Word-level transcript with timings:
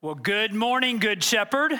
Well, 0.00 0.14
good 0.14 0.54
morning, 0.54 0.98
Good 0.98 1.24
Shepherd. 1.24 1.72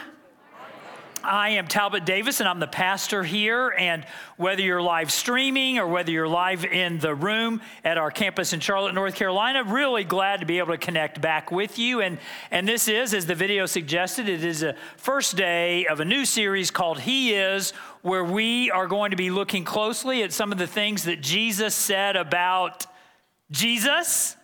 I 1.22 1.50
am 1.50 1.68
Talbot 1.68 2.04
Davis, 2.04 2.40
and 2.40 2.48
I'm 2.48 2.58
the 2.58 2.66
pastor 2.66 3.22
here. 3.22 3.72
And 3.78 4.04
whether 4.36 4.60
you're 4.60 4.82
live 4.82 5.12
streaming 5.12 5.78
or 5.78 5.86
whether 5.86 6.10
you're 6.10 6.26
live 6.26 6.64
in 6.64 6.98
the 6.98 7.14
room 7.14 7.62
at 7.84 7.96
our 7.96 8.10
campus 8.10 8.52
in 8.52 8.58
Charlotte, 8.58 8.92
North 8.92 9.14
Carolina, 9.14 9.62
really 9.62 10.02
glad 10.02 10.40
to 10.40 10.46
be 10.46 10.58
able 10.58 10.72
to 10.72 10.78
connect 10.78 11.20
back 11.20 11.52
with 11.52 11.78
you. 11.78 12.00
And, 12.00 12.18
and 12.50 12.66
this 12.66 12.88
is, 12.88 13.14
as 13.14 13.24
the 13.26 13.36
video 13.36 13.66
suggested, 13.66 14.28
it 14.28 14.42
is 14.42 14.64
a 14.64 14.74
first 14.96 15.36
day 15.36 15.86
of 15.86 16.00
a 16.00 16.04
new 16.04 16.24
series 16.24 16.72
called 16.72 16.98
He 16.98 17.34
Is, 17.34 17.70
where 18.02 18.24
we 18.24 18.68
are 18.72 18.88
going 18.88 19.12
to 19.12 19.16
be 19.16 19.30
looking 19.30 19.62
closely 19.62 20.24
at 20.24 20.32
some 20.32 20.50
of 20.50 20.58
the 20.58 20.66
things 20.66 21.04
that 21.04 21.20
Jesus 21.20 21.72
said 21.72 22.16
about 22.16 22.84
Jesus 23.52 24.34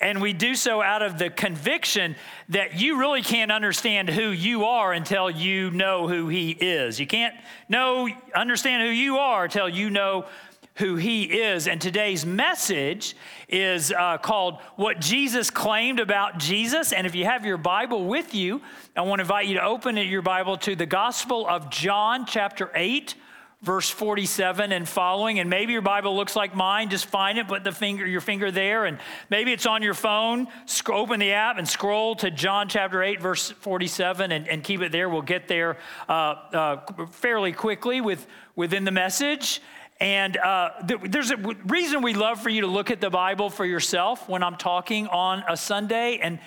and 0.00 0.20
we 0.20 0.32
do 0.32 0.54
so 0.54 0.80
out 0.80 1.02
of 1.02 1.18
the 1.18 1.28
conviction 1.28 2.14
that 2.50 2.78
you 2.80 2.98
really 2.98 3.22
can't 3.22 3.50
understand 3.50 4.08
who 4.08 4.30
you 4.30 4.64
are 4.64 4.92
until 4.92 5.28
you 5.28 5.70
know 5.70 6.06
who 6.06 6.28
He 6.28 6.50
is. 6.50 7.00
You 7.00 7.06
can't 7.06 7.34
know, 7.68 8.08
understand 8.34 8.82
who 8.82 8.90
you 8.90 9.18
are 9.18 9.44
until 9.44 9.68
you 9.68 9.90
know 9.90 10.26
who 10.76 10.94
He 10.94 11.24
is. 11.24 11.66
And 11.66 11.80
today's 11.80 12.24
message 12.24 13.16
is 13.48 13.90
uh, 13.90 14.18
called 14.18 14.60
What 14.76 15.00
Jesus 15.00 15.50
Claimed 15.50 15.98
About 15.98 16.38
Jesus. 16.38 16.92
And 16.92 17.04
if 17.04 17.16
you 17.16 17.24
have 17.24 17.44
your 17.44 17.58
Bible 17.58 18.04
with 18.04 18.36
you, 18.36 18.62
I 18.96 19.00
want 19.02 19.18
to 19.18 19.22
invite 19.24 19.46
you 19.46 19.54
to 19.54 19.64
open 19.64 19.96
your 19.96 20.22
Bible 20.22 20.56
to 20.58 20.76
the 20.76 20.86
Gospel 20.86 21.44
of 21.48 21.70
John, 21.70 22.24
chapter 22.24 22.70
8 22.72 23.16
verse 23.62 23.90
47 23.90 24.70
and 24.70 24.88
following 24.88 25.40
and 25.40 25.50
maybe 25.50 25.72
your 25.72 25.82
bible 25.82 26.14
looks 26.14 26.36
like 26.36 26.54
mine 26.54 26.90
just 26.90 27.06
find 27.06 27.38
it 27.38 27.48
put 27.48 27.64
the 27.64 27.72
finger 27.72 28.06
your 28.06 28.20
finger 28.20 28.52
there 28.52 28.84
and 28.84 28.98
maybe 29.30 29.52
it's 29.52 29.66
on 29.66 29.82
your 29.82 29.94
phone 29.94 30.46
open 30.88 31.18
the 31.18 31.32
app 31.32 31.58
and 31.58 31.68
scroll 31.68 32.14
to 32.14 32.30
john 32.30 32.68
chapter 32.68 33.02
8 33.02 33.20
verse 33.20 33.50
47 33.50 34.32
and, 34.32 34.48
and 34.48 34.64
keep 34.64 34.80
it 34.80 34.92
there. 34.92 35.08
We'll 35.08 35.22
get 35.22 35.48
there 35.48 35.78
uh, 36.08 36.12
uh, 36.12 37.06
fairly 37.10 37.52
quickly 37.52 38.00
with 38.00 38.26
within 38.56 38.84
the 38.84 38.90
message. 38.90 39.60
And 40.00 40.36
uh, 40.36 40.70
there's 40.84 41.32
a 41.32 41.36
reason 41.36 42.02
we 42.02 42.14
love 42.14 42.40
for 42.40 42.48
you 42.48 42.60
to 42.62 42.66
look 42.66 42.90
at 42.90 43.00
the 43.00 43.10
bible 43.10 43.50
for 43.50 43.66
yourself 43.66 44.28
when 44.28 44.44
i'm 44.44 44.56
talking 44.56 45.08
on 45.08 45.42
a 45.48 45.56
sunday 45.56 46.18
and 46.22 46.38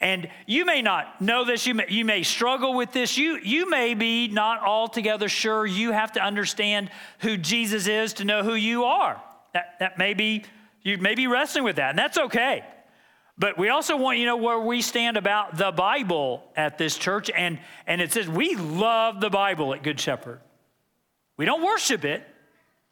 and 0.00 0.28
you 0.46 0.64
may 0.64 0.80
not 0.80 1.20
know 1.20 1.44
this, 1.44 1.66
you 1.66 1.74
may, 1.74 1.86
you 1.88 2.04
may 2.04 2.22
struggle 2.22 2.74
with 2.74 2.92
this, 2.92 3.18
you, 3.18 3.38
you 3.42 3.68
may 3.68 3.94
be 3.94 4.28
not 4.28 4.62
altogether 4.62 5.28
sure 5.28 5.66
you 5.66 5.92
have 5.92 6.12
to 6.12 6.22
understand 6.22 6.90
who 7.18 7.36
Jesus 7.36 7.86
is 7.86 8.14
to 8.14 8.24
know 8.24 8.42
who 8.42 8.54
you 8.54 8.84
are. 8.84 9.22
That, 9.52 9.78
that 9.80 9.98
may 9.98 10.14
be, 10.14 10.44
you 10.82 10.96
may 10.98 11.14
be 11.14 11.26
wrestling 11.26 11.64
with 11.64 11.76
that, 11.76 11.90
and 11.90 11.98
that's 11.98 12.16
okay. 12.16 12.64
But 13.36 13.58
we 13.58 13.68
also 13.68 13.96
want 13.96 14.18
you 14.18 14.24
to 14.24 14.30
know 14.30 14.36
where 14.36 14.60
we 14.60 14.80
stand 14.82 15.16
about 15.16 15.56
the 15.56 15.70
Bible 15.70 16.44
at 16.56 16.78
this 16.78 16.96
church. 16.96 17.30
And, 17.30 17.58
and 17.86 18.00
it 18.00 18.12
says 18.12 18.28
we 18.28 18.54
love 18.54 19.20
the 19.20 19.30
Bible 19.30 19.72
at 19.72 19.82
Good 19.82 19.98
Shepherd. 19.98 20.40
We 21.38 21.46
don't 21.46 21.62
worship 21.62 22.04
it, 22.04 22.22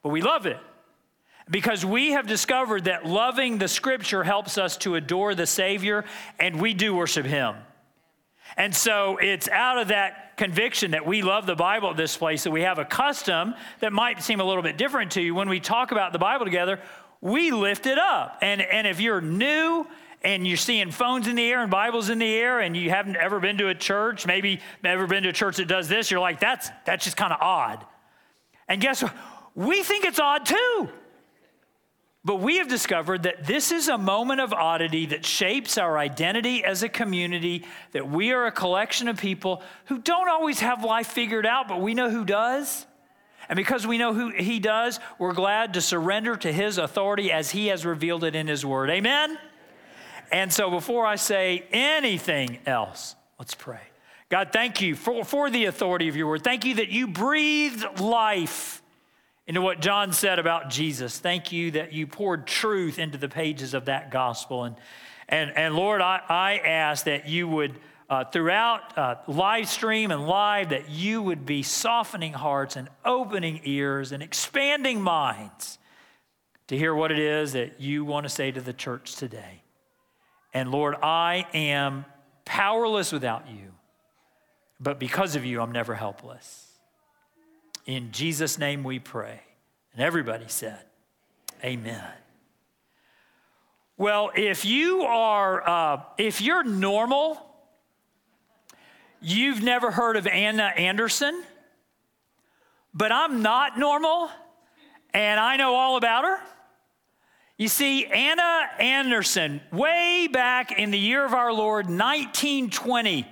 but 0.02 0.08
we 0.08 0.22
love 0.22 0.46
it 0.46 0.58
because 1.50 1.84
we 1.84 2.12
have 2.12 2.26
discovered 2.26 2.84
that 2.84 3.06
loving 3.06 3.58
the 3.58 3.68
scripture 3.68 4.24
helps 4.24 4.58
us 4.58 4.76
to 4.78 4.94
adore 4.94 5.34
the 5.34 5.46
Savior, 5.46 6.04
and 6.38 6.60
we 6.60 6.74
do 6.74 6.94
worship 6.94 7.26
Him. 7.26 7.56
And 8.56 8.74
so 8.74 9.18
it's 9.18 9.48
out 9.48 9.78
of 9.78 9.88
that 9.88 10.36
conviction 10.36 10.92
that 10.92 11.06
we 11.06 11.22
love 11.22 11.46
the 11.46 11.56
Bible 11.56 11.90
at 11.90 11.96
this 11.96 12.16
place 12.16 12.44
that 12.44 12.50
we 12.50 12.62
have 12.62 12.78
a 12.78 12.84
custom 12.84 13.54
that 13.80 13.92
might 13.92 14.22
seem 14.22 14.40
a 14.40 14.44
little 14.44 14.62
bit 14.62 14.78
different 14.78 15.12
to 15.12 15.20
you. 15.20 15.34
When 15.34 15.48
we 15.48 15.60
talk 15.60 15.92
about 15.92 16.12
the 16.12 16.18
Bible 16.18 16.44
together, 16.44 16.80
we 17.20 17.50
lift 17.50 17.86
it 17.86 17.98
up. 17.98 18.38
And, 18.40 18.62
and 18.62 18.86
if 18.86 19.00
you're 19.00 19.20
new 19.20 19.86
and 20.22 20.46
you're 20.46 20.56
seeing 20.56 20.90
phones 20.90 21.28
in 21.28 21.36
the 21.36 21.50
air 21.50 21.60
and 21.60 21.70
Bibles 21.70 22.08
in 22.08 22.18
the 22.18 22.34
air 22.34 22.60
and 22.60 22.76
you 22.76 22.90
haven't 22.90 23.16
ever 23.16 23.40
been 23.40 23.58
to 23.58 23.68
a 23.68 23.74
church, 23.74 24.26
maybe 24.26 24.60
never 24.82 25.06
been 25.06 25.24
to 25.24 25.28
a 25.28 25.32
church 25.32 25.56
that 25.56 25.68
does 25.68 25.88
this, 25.88 26.10
you're 26.10 26.20
like, 26.20 26.40
that's, 26.40 26.70
that's 26.86 27.04
just 27.04 27.16
kind 27.16 27.32
of 27.32 27.40
odd. 27.40 27.84
And 28.68 28.80
guess 28.80 29.02
what? 29.02 29.14
We 29.54 29.82
think 29.82 30.04
it's 30.04 30.20
odd 30.20 30.46
too. 30.46 30.88
But 32.28 32.40
we 32.40 32.58
have 32.58 32.68
discovered 32.68 33.22
that 33.22 33.46
this 33.46 33.72
is 33.72 33.88
a 33.88 33.96
moment 33.96 34.42
of 34.42 34.52
oddity 34.52 35.06
that 35.06 35.24
shapes 35.24 35.78
our 35.78 35.96
identity 35.96 36.62
as 36.62 36.82
a 36.82 36.88
community, 36.90 37.64
that 37.92 38.10
we 38.10 38.32
are 38.32 38.44
a 38.44 38.52
collection 38.52 39.08
of 39.08 39.16
people 39.16 39.62
who 39.86 39.96
don't 39.96 40.28
always 40.28 40.60
have 40.60 40.84
life 40.84 41.06
figured 41.06 41.46
out, 41.46 41.68
but 41.68 41.80
we 41.80 41.94
know 41.94 42.10
who 42.10 42.26
does. 42.26 42.84
And 43.48 43.56
because 43.56 43.86
we 43.86 43.96
know 43.96 44.12
who 44.12 44.28
he 44.28 44.60
does, 44.60 45.00
we're 45.18 45.32
glad 45.32 45.72
to 45.72 45.80
surrender 45.80 46.36
to 46.36 46.52
his 46.52 46.76
authority 46.76 47.32
as 47.32 47.50
he 47.50 47.68
has 47.68 47.86
revealed 47.86 48.24
it 48.24 48.34
in 48.34 48.46
his 48.46 48.62
word. 48.62 48.90
Amen? 48.90 49.38
And 50.30 50.52
so 50.52 50.68
before 50.68 51.06
I 51.06 51.16
say 51.16 51.64
anything 51.72 52.58
else, 52.66 53.16
let's 53.38 53.54
pray. 53.54 53.80
God, 54.28 54.50
thank 54.52 54.82
you 54.82 54.96
for, 54.96 55.24
for 55.24 55.48
the 55.48 55.64
authority 55.64 56.08
of 56.08 56.16
your 56.16 56.28
word. 56.28 56.44
Thank 56.44 56.66
you 56.66 56.74
that 56.74 56.90
you 56.90 57.06
breathed 57.08 58.00
life 58.00 58.77
into 59.48 59.62
what 59.62 59.80
John 59.80 60.12
said 60.12 60.38
about 60.38 60.68
Jesus. 60.68 61.18
Thank 61.18 61.52
you 61.52 61.70
that 61.70 61.94
you 61.94 62.06
poured 62.06 62.46
truth 62.46 62.98
into 62.98 63.16
the 63.16 63.30
pages 63.30 63.72
of 63.72 63.86
that 63.86 64.10
gospel. 64.10 64.64
And, 64.64 64.76
and, 65.26 65.56
and 65.56 65.74
Lord, 65.74 66.02
I, 66.02 66.20
I 66.28 66.58
ask 66.58 67.06
that 67.06 67.30
you 67.30 67.48
would, 67.48 67.80
uh, 68.10 68.24
throughout 68.24 68.96
uh, 68.98 69.14
live 69.26 69.66
stream 69.66 70.10
and 70.10 70.26
live, 70.28 70.68
that 70.68 70.90
you 70.90 71.22
would 71.22 71.46
be 71.46 71.62
softening 71.62 72.34
hearts 72.34 72.76
and 72.76 72.90
opening 73.06 73.62
ears 73.64 74.12
and 74.12 74.22
expanding 74.22 75.00
minds 75.00 75.78
to 76.66 76.76
hear 76.76 76.94
what 76.94 77.10
it 77.10 77.18
is 77.18 77.54
that 77.54 77.80
you 77.80 78.04
want 78.04 78.24
to 78.24 78.30
say 78.30 78.50
to 78.50 78.60
the 78.60 78.74
church 78.74 79.16
today. 79.16 79.62
And 80.52 80.70
Lord, 80.70 80.94
I 81.02 81.46
am 81.54 82.04
powerless 82.44 83.12
without 83.12 83.48
you, 83.50 83.72
but 84.78 85.00
because 85.00 85.36
of 85.36 85.46
you, 85.46 85.62
I'm 85.62 85.72
never 85.72 85.94
helpless. 85.94 86.67
In 87.88 88.12
Jesus' 88.12 88.58
name 88.58 88.84
we 88.84 88.98
pray. 88.98 89.40
And 89.94 90.02
everybody 90.02 90.44
said, 90.46 90.78
Amen. 91.64 92.04
Well, 93.96 94.30
if 94.36 94.66
you 94.66 95.00
are, 95.04 95.66
uh, 95.66 96.02
if 96.18 96.42
you're 96.42 96.62
normal, 96.62 97.42
you've 99.22 99.62
never 99.62 99.90
heard 99.90 100.16
of 100.16 100.26
Anna 100.26 100.64
Anderson, 100.64 101.42
but 102.92 103.10
I'm 103.10 103.40
not 103.40 103.78
normal 103.78 104.28
and 105.14 105.40
I 105.40 105.56
know 105.56 105.74
all 105.74 105.96
about 105.96 106.24
her. 106.24 106.38
You 107.56 107.68
see, 107.68 108.04
Anna 108.04 108.68
Anderson, 108.78 109.62
way 109.72 110.28
back 110.30 110.78
in 110.78 110.90
the 110.90 110.98
year 110.98 111.24
of 111.24 111.32
our 111.32 111.54
Lord, 111.54 111.86
1920, 111.86 113.26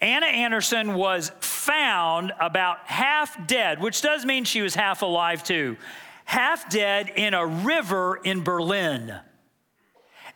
Anna 0.00 0.26
Anderson 0.26 0.94
was 0.94 1.30
found 1.40 2.32
about 2.40 2.78
half 2.86 3.46
dead, 3.46 3.80
which 3.80 4.00
does 4.00 4.24
mean 4.24 4.44
she 4.44 4.62
was 4.62 4.74
half 4.74 5.02
alive 5.02 5.44
too, 5.44 5.76
half 6.24 6.70
dead 6.70 7.10
in 7.16 7.34
a 7.34 7.46
river 7.46 8.18
in 8.24 8.42
Berlin. 8.42 9.14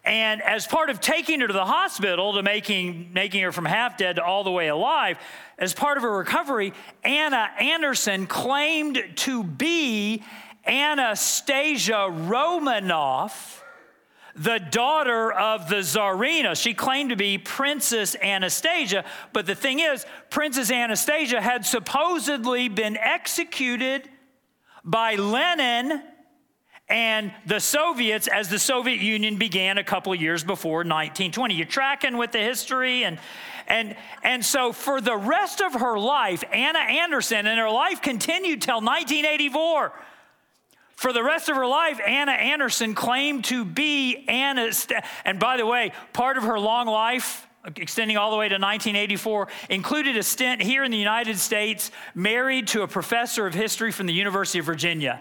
And 0.05 0.43
as 0.43 0.67
part 0.67 0.91
of 0.91 1.01
taking 1.01 1.41
her 1.41 1.47
to 1.47 1.53
the 1.53 1.65
hospital 1.65 2.35
to 2.35 2.43
making, 2.43 3.15
making 3.15 3.41
her 3.41 3.53
from 3.53 3.65
half 3.65 3.97
dead 3.97 4.17
to 4.17 4.23
all 4.23 4.45
the 4.45 4.51
way 4.51 4.69
alive, 4.69 5.19
as 5.59 5.73
part 5.73 5.97
of 5.97 6.03
her 6.03 6.15
recovery, 6.15 6.75
Anna 7.03 7.49
Anderson 7.59 8.27
claimed 8.27 9.03
to 9.17 9.43
be 9.43 10.23
Anastasia 10.67 12.11
Romanoff 12.11 13.64
the 14.37 14.59
daughter 14.59 15.33
of 15.33 15.69
the 15.69 15.77
Tsarina. 15.77 16.61
She 16.61 16.75
claimed 16.75 17.11
to 17.11 17.17
be 17.17 17.39
Princess 17.39 18.17
Anastasia, 18.21 19.05
but 19.33 19.47
the 19.47 19.55
thing 19.55 19.81
is, 19.81 20.05
Princess 20.31 20.71
Anastasia 20.71 21.41
had 21.41 21.65
supposedly 21.65 22.69
been 22.69 22.97
executed 22.97 24.09
by 24.85 25.15
Lenin 25.15 26.03
and 26.89 27.33
the 27.47 27.61
Soviets 27.61 28.27
as 28.29 28.49
the 28.49 28.59
Soviet 28.59 29.01
Union 29.01 29.37
began 29.37 29.79
a 29.79 29.85
couple 29.85 30.15
years 30.15 30.45
before 30.45 30.79
1920. 30.79 31.55
You're 31.55 31.67
tracking 31.67 32.19
with 32.19 32.33
the 32.33 32.41
history 32.41 33.05
and 33.05 33.19
and 33.67 33.97
and 34.23 34.45
so 34.45 34.73
for 34.73 35.01
the 35.01 35.17
rest 35.17 35.63
of 35.63 35.73
her 35.75 35.99
life, 35.99 36.45
Anna 36.53 36.81
Anderson 36.81 37.47
and 37.47 37.59
her 37.59 37.71
life 37.71 38.03
continued 38.03 38.61
till 38.61 38.83
1984 38.83 39.93
for 40.97 41.13
the 41.13 41.23
rest 41.23 41.49
of 41.49 41.57
her 41.57 41.67
life, 41.67 42.01
Anna 42.05 42.33
Anderson 42.33 42.95
claimed 42.95 43.45
to 43.47 43.65
be 43.65 44.25
Anna. 44.29 44.71
And 45.25 45.39
by 45.39 45.57
the 45.57 45.67
way, 45.67 45.93
part 46.13 46.37
of 46.37 46.45
her 46.45 46.59
long 46.59 46.87
life, 46.87 47.47
extending 47.77 48.17
all 48.17 48.31
the 48.31 48.37
way 48.37 48.49
to 48.49 48.55
1984, 48.55 49.49
included 49.71 50.17
a 50.17 50.23
stint 50.23 50.63
here 50.63 50.85
in 50.85 50.91
the 50.91 50.99
United 50.99 51.39
States, 51.39 51.91
married 52.15 52.69
to 52.69 52.83
a 52.83 52.89
professor 52.89 53.47
of 53.47 53.55
history 53.55 53.91
from 53.91 54.07
the 54.07 54.13
University 54.13 54.59
of 54.59 54.67
Virginia. 54.67 55.21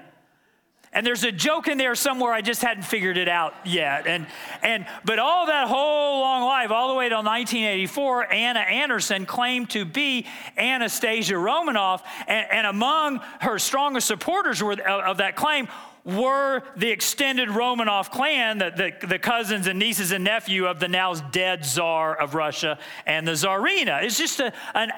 And 0.93 1.05
there's 1.05 1.23
a 1.23 1.31
joke 1.31 1.67
in 1.67 1.77
there 1.77 1.95
somewhere 1.95 2.31
I 2.33 2.41
just 2.41 2.61
hadn't 2.61 2.83
figured 2.83 3.17
it 3.17 3.27
out 3.27 3.55
yet. 3.65 4.05
And, 4.05 4.27
and, 4.61 4.85
but 5.03 5.17
all 5.17 5.47
that 5.47 5.67
whole 5.67 6.19
long 6.19 6.43
life, 6.43 6.71
all 6.71 6.89
the 6.89 6.95
way 6.95 7.09
till 7.09 7.23
1984, 7.23 8.31
Anna 8.31 8.59
Anderson 8.59 9.25
claimed 9.25 9.71
to 9.71 9.85
be 9.85 10.27
Anastasia 10.55 11.37
Romanoff. 11.37 12.03
And, 12.27 12.47
and 12.51 12.67
among 12.67 13.21
her 13.41 13.57
strongest 13.57 14.05
supporters 14.07 14.61
were, 14.61 14.73
of, 14.73 14.79
of 14.79 15.17
that 15.17 15.35
claim 15.35 15.67
were 16.05 16.63
the 16.75 16.91
extended 16.91 17.49
Romanov 17.49 18.11
clan, 18.11 18.57
the, 18.57 18.71
the, 19.01 19.07
the, 19.07 19.19
cousins 19.19 19.67
and 19.67 19.79
nieces 19.79 20.11
and 20.11 20.23
nephew 20.23 20.65
of 20.67 20.79
the 20.79 20.87
now 20.89 21.13
dead 21.13 21.65
czar 21.65 22.13
of 22.15 22.35
Russia 22.35 22.77
and 23.05 23.27
the 23.27 23.31
czarina. 23.31 24.03
It's 24.03 24.17
just 24.17 24.39
a, 24.41 24.53
an 24.75 24.91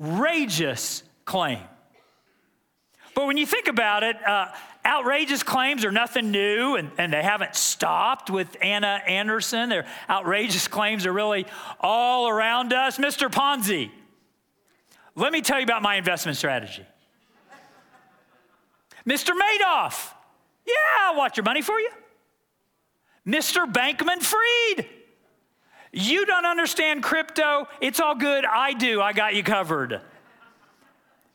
outrageous 0.00 1.02
claim. 1.24 1.60
But 3.14 3.26
when 3.26 3.36
you 3.36 3.46
think 3.46 3.68
about 3.68 4.02
it, 4.02 4.16
uh, 4.26 4.48
outrageous 4.84 5.42
claims 5.42 5.84
are 5.84 5.92
nothing 5.92 6.30
new, 6.30 6.76
and, 6.76 6.90
and 6.98 7.12
they 7.12 7.22
haven't 7.22 7.54
stopped 7.54 8.30
with 8.30 8.56
Anna 8.60 9.00
Anderson. 9.06 9.68
Their 9.68 9.86
outrageous 10.08 10.68
claims 10.68 11.06
are 11.06 11.12
really 11.12 11.46
all 11.80 12.28
around 12.28 12.72
us. 12.72 12.98
Mr. 12.98 13.28
Ponzi, 13.30 13.90
let 15.14 15.32
me 15.32 15.40
tell 15.40 15.58
you 15.58 15.64
about 15.64 15.82
my 15.82 15.96
investment 15.96 16.36
strategy. 16.36 16.84
Mr. 19.06 19.30
Madoff, 19.30 20.10
yeah, 20.66 20.74
I'll 21.02 21.16
watch 21.16 21.36
your 21.36 21.44
money 21.44 21.62
for 21.62 21.78
you. 21.78 21.90
Mr. 23.26 23.70
Bankman 23.70 24.22
Fried, 24.22 24.86
you 25.92 26.26
don't 26.26 26.46
understand 26.46 27.02
crypto. 27.02 27.68
It's 27.80 28.00
all 28.00 28.14
good. 28.14 28.44
I 28.44 28.72
do. 28.72 29.00
I 29.00 29.12
got 29.12 29.34
you 29.34 29.42
covered. 29.42 30.00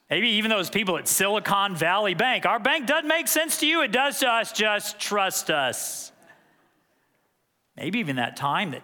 Maybe 0.09 0.29
even 0.29 0.49
those 0.49 0.69
people 0.69 0.97
at 0.97 1.07
Silicon 1.07 1.75
Valley 1.75 2.15
Bank. 2.15 2.45
Our 2.45 2.59
bank 2.59 2.87
doesn't 2.87 3.07
make 3.07 3.27
sense 3.27 3.59
to 3.59 3.67
you, 3.67 3.81
it 3.83 3.91
does 3.91 4.19
to 4.19 4.27
us. 4.27 4.51
Just 4.51 4.99
trust 4.99 5.49
us. 5.49 6.11
Maybe 7.77 7.99
even 7.99 8.15
that 8.17 8.35
time 8.35 8.71
that 8.71 8.81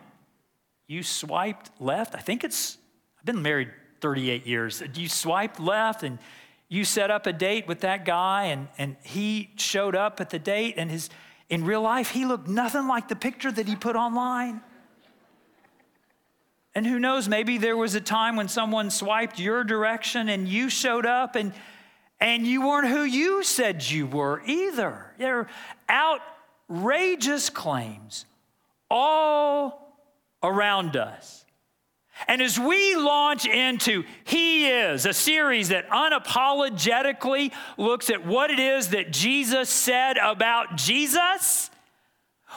you 0.88 1.01
swiped 1.04 1.72
left. 1.80 2.16
I 2.16 2.19
think 2.19 2.44
it's, 2.44 2.77
I've 3.19 3.25
been 3.25 3.42
married 3.42 3.69
38 4.01 4.45
years. 4.45 4.83
You 4.94 5.10
swiped 5.10 5.60
left 5.60 6.04
and 6.04 6.19
you 6.68 6.86
set 6.86 7.12
up 7.12 7.25
a 7.28 7.33
date 7.33 7.68
with 7.68 7.81
that 7.81 8.06
guy, 8.06 8.45
and, 8.45 8.68
and 8.78 8.95
he 9.04 9.51
showed 9.56 9.95
up 9.95 10.19
at 10.19 10.31
the 10.31 10.39
date, 10.39 10.75
and 10.78 10.89
his, 10.89 11.10
in 11.50 11.63
real 11.63 11.81
life, 11.81 12.10
he 12.10 12.25
looked 12.25 12.48
nothing 12.48 12.88
like 12.88 13.07
the 13.07 13.16
picture 13.16 13.51
that 13.51 13.68
he 13.68 13.75
put 13.75 13.95
online. 13.95 14.62
And 16.75 16.86
who 16.86 17.00
knows, 17.00 17.30
maybe 17.30 17.57
there 17.57 17.77
was 17.77 17.95
a 17.95 18.01
time 18.01 18.36
when 18.36 18.50
someone 18.50 18.89
swiped 18.89 19.39
your 19.39 19.63
direction 19.63 20.27
and 20.27 20.48
you 20.48 20.69
showed 20.69 21.06
up 21.06 21.36
and, 21.36 21.54
and 22.19 22.45
you 22.45 22.68
weren't 22.68 22.89
who 22.89 23.04
you 23.04 23.44
said 23.44 23.81
you 23.89 24.06
were 24.06 24.42
either. 24.45 25.13
They're 25.18 25.48
outrageous 25.89 27.50
claims 27.50 28.25
all 28.92 29.98
around 30.44 30.98
us. 30.98 31.45
And 32.27 32.42
as 32.42 32.60
we 32.60 32.95
launch 32.95 33.45
into 33.45 34.04
He 34.24 34.68
Is, 34.68 35.06
a 35.06 35.13
series 35.13 35.69
that 35.69 35.89
unapologetically 35.89 37.51
looks 37.78 38.10
at 38.10 38.25
what 38.25 38.51
it 38.51 38.60
is 38.60 38.89
that 38.89 39.12
Jesus 39.12 39.69
said 39.69 40.18
about 40.18 40.78
Jesus, 40.78 41.69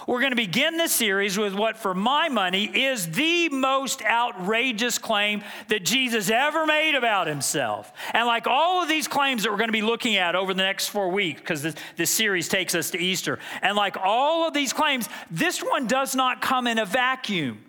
we're 0.06 0.21
going 0.21 0.33
to 0.33 0.37
begin 0.37 0.77
this 0.77 0.93
series 0.93 1.39
with 1.39 1.55
what, 1.55 1.77
for 1.77 1.95
my 1.95 2.29
money, 2.29 2.65
is 2.65 3.11
the 3.11 3.49
most 3.49 4.03
outrageous 4.03 4.99
claim 4.99 5.43
that 5.69 5.85
Jesus 5.85 6.31
ever 6.31 6.67
made 6.67 6.95
about 6.95 7.27
himself. 7.27 7.93
And 8.12 8.27
like 8.27 8.47
all 8.47 8.83
of 8.83 8.89
these 8.89 9.09
claims 9.09 9.43
that 9.43 9.50
we're 9.50 9.59
going 9.59 9.69
to 9.69 9.73
be 9.73 9.83
looking 9.83 10.17
at 10.17 10.35
over 10.35 10.55
the 10.55 10.62
next 10.62 10.89
four 10.89 11.11
weeks, 11.11 11.41
because 11.41 11.62
this, 11.62 11.75
this 11.97 12.11
series 12.11 12.49
takes 12.49 12.75
us 12.75 12.91
to 12.91 12.99
Easter, 12.99 13.39
and 13.62 13.77
like 13.77 13.97
all 13.97 14.47
of 14.47 14.55
these 14.55 14.73
claims, 14.73 15.09
this 15.31 15.62
one 15.62 15.87
does 15.87 16.15
not 16.15 16.41
come 16.41 16.67
in 16.67 16.79
a 16.79 16.87
vacuum 16.87 17.65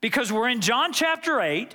because 0.00 0.32
we're 0.32 0.48
in 0.48 0.60
John 0.60 0.92
chapter 0.92 1.40
8. 1.40 1.74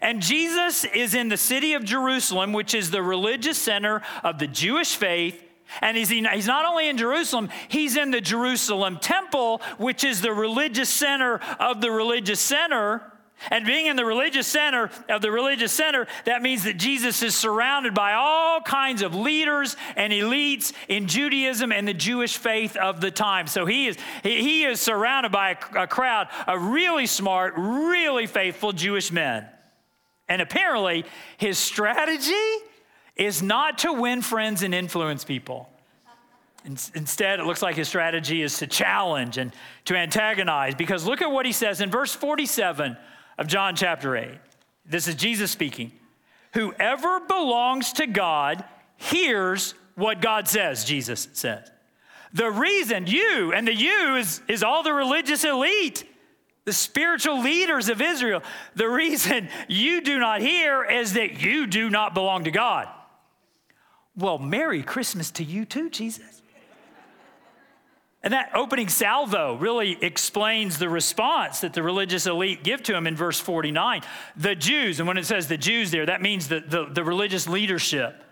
And 0.00 0.22
Jesus 0.22 0.84
is 0.84 1.14
in 1.14 1.28
the 1.28 1.36
city 1.36 1.72
of 1.72 1.84
Jerusalem, 1.84 2.52
which 2.52 2.74
is 2.74 2.90
the 2.90 3.02
religious 3.02 3.58
center 3.58 4.02
of 4.22 4.38
the 4.38 4.46
Jewish 4.46 4.94
faith. 4.94 5.42
And 5.80 5.96
he's, 5.96 6.08
he's 6.08 6.46
not 6.46 6.66
only 6.66 6.88
in 6.88 6.96
Jerusalem, 6.96 7.48
he's 7.68 7.96
in 7.96 8.10
the 8.10 8.20
Jerusalem 8.20 8.98
temple, 8.98 9.62
which 9.78 10.04
is 10.04 10.20
the 10.20 10.32
religious 10.32 10.88
center 10.88 11.40
of 11.58 11.80
the 11.80 11.90
religious 11.90 12.40
center. 12.40 13.02
And 13.50 13.64
being 13.64 13.86
in 13.86 13.96
the 13.96 14.04
religious 14.04 14.46
center 14.46 14.90
of 15.08 15.22
the 15.22 15.30
religious 15.30 15.72
center, 15.72 16.06
that 16.26 16.42
means 16.42 16.64
that 16.64 16.76
Jesus 16.76 17.22
is 17.22 17.34
surrounded 17.34 17.94
by 17.94 18.12
all 18.12 18.60
kinds 18.60 19.00
of 19.00 19.14
leaders 19.14 19.76
and 19.96 20.12
elites 20.12 20.74
in 20.88 21.06
Judaism 21.06 21.72
and 21.72 21.88
the 21.88 21.94
Jewish 21.94 22.36
faith 22.36 22.76
of 22.76 23.00
the 23.00 23.10
time. 23.10 23.46
So 23.46 23.64
he 23.64 23.86
is, 23.86 23.96
he 24.22 24.64
is 24.64 24.78
surrounded 24.78 25.32
by 25.32 25.56
a, 25.74 25.84
a 25.84 25.86
crowd 25.86 26.28
of 26.46 26.62
really 26.62 27.06
smart, 27.06 27.54
really 27.56 28.26
faithful 28.26 28.72
Jewish 28.72 29.10
men. 29.10 29.46
And 30.28 30.42
apparently, 30.42 31.06
his 31.38 31.58
strategy 31.58 32.34
is 33.16 33.42
not 33.42 33.78
to 33.78 33.92
win 33.92 34.22
friends 34.22 34.62
and 34.62 34.74
influence 34.74 35.24
people. 35.24 35.68
Instead, 36.64 37.40
it 37.40 37.44
looks 37.46 37.62
like 37.62 37.76
his 37.76 37.88
strategy 37.88 38.42
is 38.42 38.58
to 38.58 38.66
challenge 38.66 39.38
and 39.38 39.52
to 39.86 39.96
antagonize. 39.96 40.74
Because 40.74 41.06
look 41.06 41.22
at 41.22 41.30
what 41.30 41.46
he 41.46 41.52
says 41.52 41.80
in 41.80 41.90
verse 41.90 42.14
47 42.14 42.96
of 43.38 43.46
John 43.46 43.74
chapter 43.74 44.16
8. 44.16 44.28
This 44.84 45.08
is 45.08 45.14
Jesus 45.14 45.50
speaking. 45.50 45.92
Whoever 46.52 47.20
belongs 47.20 47.94
to 47.94 48.06
God 48.06 48.64
hears 48.96 49.74
what 49.94 50.20
God 50.20 50.48
says, 50.48 50.84
Jesus 50.84 51.28
says. 51.32 51.70
The 52.32 52.50
reason 52.50 53.06
you, 53.06 53.52
and 53.52 53.66
the 53.66 53.74
you 53.74 54.16
is, 54.16 54.42
is 54.46 54.62
all 54.62 54.82
the 54.82 54.92
religious 54.92 55.44
elite, 55.44 56.04
the 56.64 56.72
spiritual 56.72 57.40
leaders 57.40 57.88
of 57.88 58.00
Israel. 58.00 58.42
The 58.76 58.88
reason 58.88 59.48
you 59.68 60.00
do 60.02 60.18
not 60.18 60.40
hear 60.40 60.84
is 60.84 61.14
that 61.14 61.40
you 61.40 61.66
do 61.66 61.88
not 61.88 62.14
belong 62.14 62.44
to 62.44 62.50
God. 62.50 62.88
Well, 64.20 64.38
Merry 64.38 64.82
Christmas 64.82 65.30
to 65.32 65.44
you 65.44 65.64
too, 65.64 65.88
Jesus. 65.88 66.42
And 68.22 68.34
that 68.34 68.50
opening 68.54 68.88
salvo 68.88 69.54
really 69.54 69.96
explains 70.02 70.78
the 70.78 70.90
response 70.90 71.60
that 71.60 71.72
the 71.72 71.82
religious 71.82 72.26
elite 72.26 72.62
give 72.62 72.82
to 72.82 72.94
him 72.94 73.06
in 73.06 73.16
verse 73.16 73.40
49. 73.40 74.02
The 74.36 74.54
Jews, 74.54 74.98
and 75.00 75.08
when 75.08 75.16
it 75.16 75.24
says 75.24 75.48
the 75.48 75.56
Jews 75.56 75.90
there, 75.90 76.04
that 76.04 76.20
means 76.20 76.48
the, 76.48 76.60
the, 76.60 76.84
the 76.84 77.02
religious 77.02 77.48
leadership. 77.48 78.22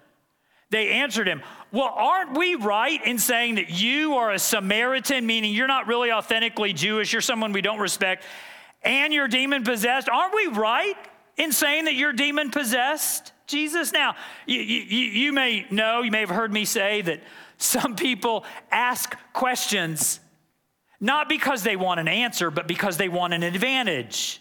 They 0.68 0.90
answered 0.90 1.26
him, 1.26 1.42
Well, 1.72 1.90
aren't 1.96 2.36
we 2.36 2.54
right 2.54 3.02
in 3.06 3.18
saying 3.18 3.54
that 3.54 3.70
you 3.70 4.16
are 4.16 4.30
a 4.30 4.38
Samaritan, 4.38 5.24
meaning 5.24 5.54
you're 5.54 5.66
not 5.66 5.86
really 5.86 6.12
authentically 6.12 6.74
Jewish, 6.74 7.10
you're 7.10 7.22
someone 7.22 7.52
we 7.52 7.62
don't 7.62 7.80
respect, 7.80 8.24
and 8.82 9.14
you're 9.14 9.28
demon 9.28 9.64
possessed? 9.64 10.10
Aren't 10.10 10.34
we 10.34 10.48
right 10.48 10.96
in 11.38 11.50
saying 11.50 11.86
that 11.86 11.94
you're 11.94 12.12
demon 12.12 12.50
possessed? 12.50 13.32
Jesus? 13.48 13.92
Now, 13.92 14.14
you, 14.46 14.60
you, 14.60 14.80
you 14.80 15.32
may 15.32 15.66
know, 15.70 16.02
you 16.02 16.10
may 16.10 16.20
have 16.20 16.30
heard 16.30 16.52
me 16.52 16.64
say 16.64 17.02
that 17.02 17.20
some 17.56 17.96
people 17.96 18.44
ask 18.70 19.16
questions 19.32 20.20
not 21.00 21.28
because 21.28 21.62
they 21.62 21.76
want 21.76 22.00
an 22.00 22.08
answer, 22.08 22.50
but 22.50 22.66
because 22.66 22.96
they 22.96 23.08
want 23.08 23.32
an 23.32 23.42
advantage. 23.42 24.40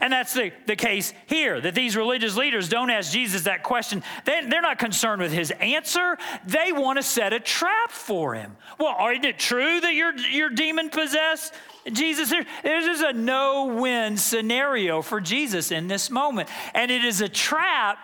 And 0.00 0.12
that's 0.12 0.34
the, 0.34 0.52
the 0.66 0.74
case 0.74 1.12
here, 1.26 1.60
that 1.60 1.76
these 1.76 1.96
religious 1.96 2.36
leaders 2.36 2.68
don't 2.68 2.90
ask 2.90 3.12
Jesus 3.12 3.42
that 3.42 3.62
question. 3.62 4.02
They, 4.24 4.38
are 4.38 4.60
not 4.60 4.78
concerned 4.78 5.22
with 5.22 5.32
his 5.32 5.52
answer. 5.52 6.18
They 6.46 6.72
want 6.72 6.98
to 6.98 7.02
set 7.02 7.32
a 7.32 7.38
trap 7.38 7.92
for 7.92 8.34
him. 8.34 8.56
Well, 8.78 8.96
isn't 9.10 9.24
it 9.24 9.38
true 9.38 9.80
that 9.80 9.94
you're, 9.94 10.16
you're 10.16 10.50
demon 10.50 10.90
possessed? 10.90 11.54
Jesus, 11.92 12.30
there, 12.30 12.46
there's 12.62 12.86
just 12.86 13.02
a 13.02 13.12
no 13.12 13.66
win 13.66 14.16
scenario 14.16 15.02
for 15.02 15.20
Jesus 15.20 15.70
in 15.70 15.88
this 15.88 16.10
moment. 16.10 16.48
And 16.74 16.90
it 16.90 17.04
is 17.04 17.20
a 17.20 17.28
trap 17.28 17.98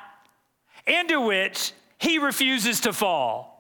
into 0.87 1.21
which 1.21 1.73
he 1.99 2.19
refuses 2.19 2.81
to 2.81 2.93
fall. 2.93 3.51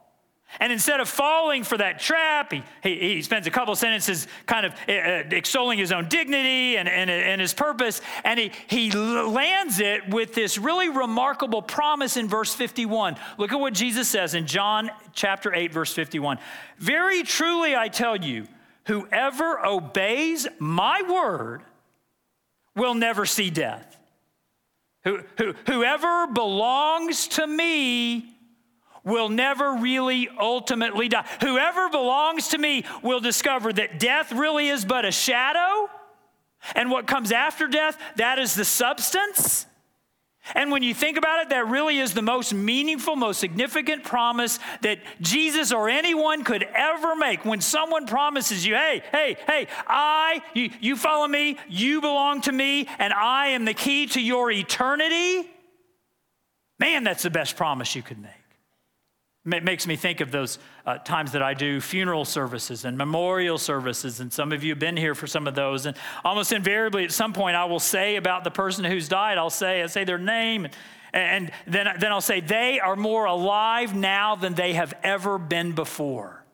And 0.59 0.73
instead 0.73 0.99
of 0.99 1.09
falling 1.09 1.63
for 1.63 1.79
that 1.79 2.01
trap, 2.01 2.53
he, 2.53 2.63
he, 2.83 2.99
he 2.99 3.23
spends 3.23 3.47
a 3.47 3.51
couple 3.51 3.75
sentences 3.77 4.27
kind 4.47 4.67
of 4.67 4.73
uh, 4.89 5.29
extolling 5.31 5.79
his 5.79 5.93
own 5.93 6.09
dignity 6.09 6.77
and, 6.77 6.89
and, 6.89 7.09
and 7.09 7.41
his 7.41 7.55
purpose. 7.55 8.01
And 8.25 8.41
he, 8.41 8.51
he 8.67 8.91
lands 8.91 9.79
it 9.79 10.09
with 10.09 10.35
this 10.35 10.59
really 10.59 10.89
remarkable 10.89 11.63
promise 11.63 12.17
in 12.17 12.27
verse 12.27 12.53
51. 12.53 13.17
Look 13.39 13.53
at 13.53 13.61
what 13.61 13.75
Jesus 13.75 14.09
says 14.09 14.35
in 14.35 14.49
John 14.49 14.91
chapter 15.13 15.55
8, 15.55 15.73
verse 15.73 15.93
51. 15.93 16.39
Very 16.79 17.23
truly, 17.23 17.77
I 17.77 17.87
tell 17.87 18.17
you, 18.17 18.49
Whoever 18.91 19.65
obeys 19.65 20.49
my 20.59 21.03
word 21.09 21.63
will 22.75 22.95
never 22.95 23.25
see 23.25 23.49
death. 23.49 23.97
Who, 25.05 25.21
who, 25.39 25.55
whoever 25.69 26.27
belongs 26.27 27.29
to 27.29 27.47
me 27.47 28.35
will 29.05 29.29
never 29.29 29.75
really 29.75 30.29
ultimately 30.37 31.09
die. 31.09 31.25
Whoever 31.41 31.89
belongs 31.89 32.49
to 32.49 32.59
me 32.59 32.85
will 33.01 33.21
discover 33.21 33.73
that 33.73 34.01
death 34.01 34.33
really 34.33 34.67
is 34.67 34.85
but 34.85 35.05
a 35.05 35.13
shadow, 35.13 35.89
and 36.75 36.91
what 36.91 37.07
comes 37.07 37.31
after 37.31 37.69
death, 37.69 37.97
that 38.17 38.41
is 38.41 38.57
the 38.57 38.65
substance. 38.65 39.67
And 40.55 40.71
when 40.71 40.83
you 40.83 40.95
think 40.95 41.17
about 41.17 41.43
it, 41.43 41.51
that 41.51 41.69
really 41.69 41.99
is 41.99 42.15
the 42.15 42.23
most 42.23 42.53
meaningful, 42.53 43.17
most 43.17 43.41
significant 43.41 44.05
promise 44.05 44.59
that 44.83 44.99
Jesus 45.21 45.73
or 45.73 45.89
anyone 45.89 46.45
could 46.45 46.63
ever 46.63 47.15
make. 47.17 47.45
When 47.45 47.61
someone 47.61 48.07
promises 48.07 48.67
you, 48.67 48.75
hey, 48.75 49.03
hey, 49.13 49.37
hey, 49.47 49.67
I, 49.87 50.43
you, 50.55 50.71
you 50.81 50.97
follow 50.97 51.27
me, 51.27 51.59
you 51.69 52.01
belong 52.01 52.41
to 52.43 52.53
me, 52.53 52.89
and 52.99 53.13
I 53.13 53.49
am 53.49 53.65
the 53.65 53.75
key 53.75 54.07
to 54.09 54.21
your 54.21 54.51
eternity, 54.51 55.49
man, 56.79 57.05
that's 57.05 57.23
the 57.23 57.31
best 57.31 57.57
promise 57.57 57.95
you 57.95 58.03
could 58.03 58.21
make. 58.21 58.40
It 59.47 59.65
makes 59.65 59.87
me 59.87 59.97
think 59.97 60.21
of 60.21 60.31
those 60.31 60.59
uh, 60.85 60.99
times 60.99 61.33
that 61.33 61.43
I 61.43 61.55
do 61.55 61.81
funeral 61.81 62.27
services 62.27 62.85
and 62.85 62.99
memorial 62.99 63.57
services, 63.57 64.21
and 64.21 64.31
some 64.31 64.53
of 64.53 64.63
you 64.63 64.73
have 64.73 64.79
been 64.79 64.99
here 64.99 65.15
for 65.15 65.27
some 65.27 65.47
of 65.47 65.55
those. 65.55 65.87
And 65.87 65.97
almost 66.25 66.53
invariably, 66.53 67.05
at 67.05 67.13
some 67.13 67.33
point, 67.33 67.57
I 67.57 67.65
will 67.65 67.81
say 67.81 68.17
about 68.17 68.45
the 68.45 68.51
person 68.51 68.85
who's 68.85 69.09
died, 69.09 69.39
I'll 69.39 69.49
say, 69.49 69.83
I 69.83 69.87
say 69.87 70.05
their 70.05 70.19
name, 70.19 70.69
and, 71.15 71.51
then, 71.67 71.89
then 71.99 72.13
I'll 72.13 72.21
say, 72.21 72.41
they 72.41 72.81
are 72.81 72.97
more 72.97 73.25
alive 73.25 73.97
now 73.97 74.37
than 74.37 74.55
they 74.55 74.75
have 74.75 74.93
ever 75.03 75.39
been 75.39 75.73
before. 75.73 76.45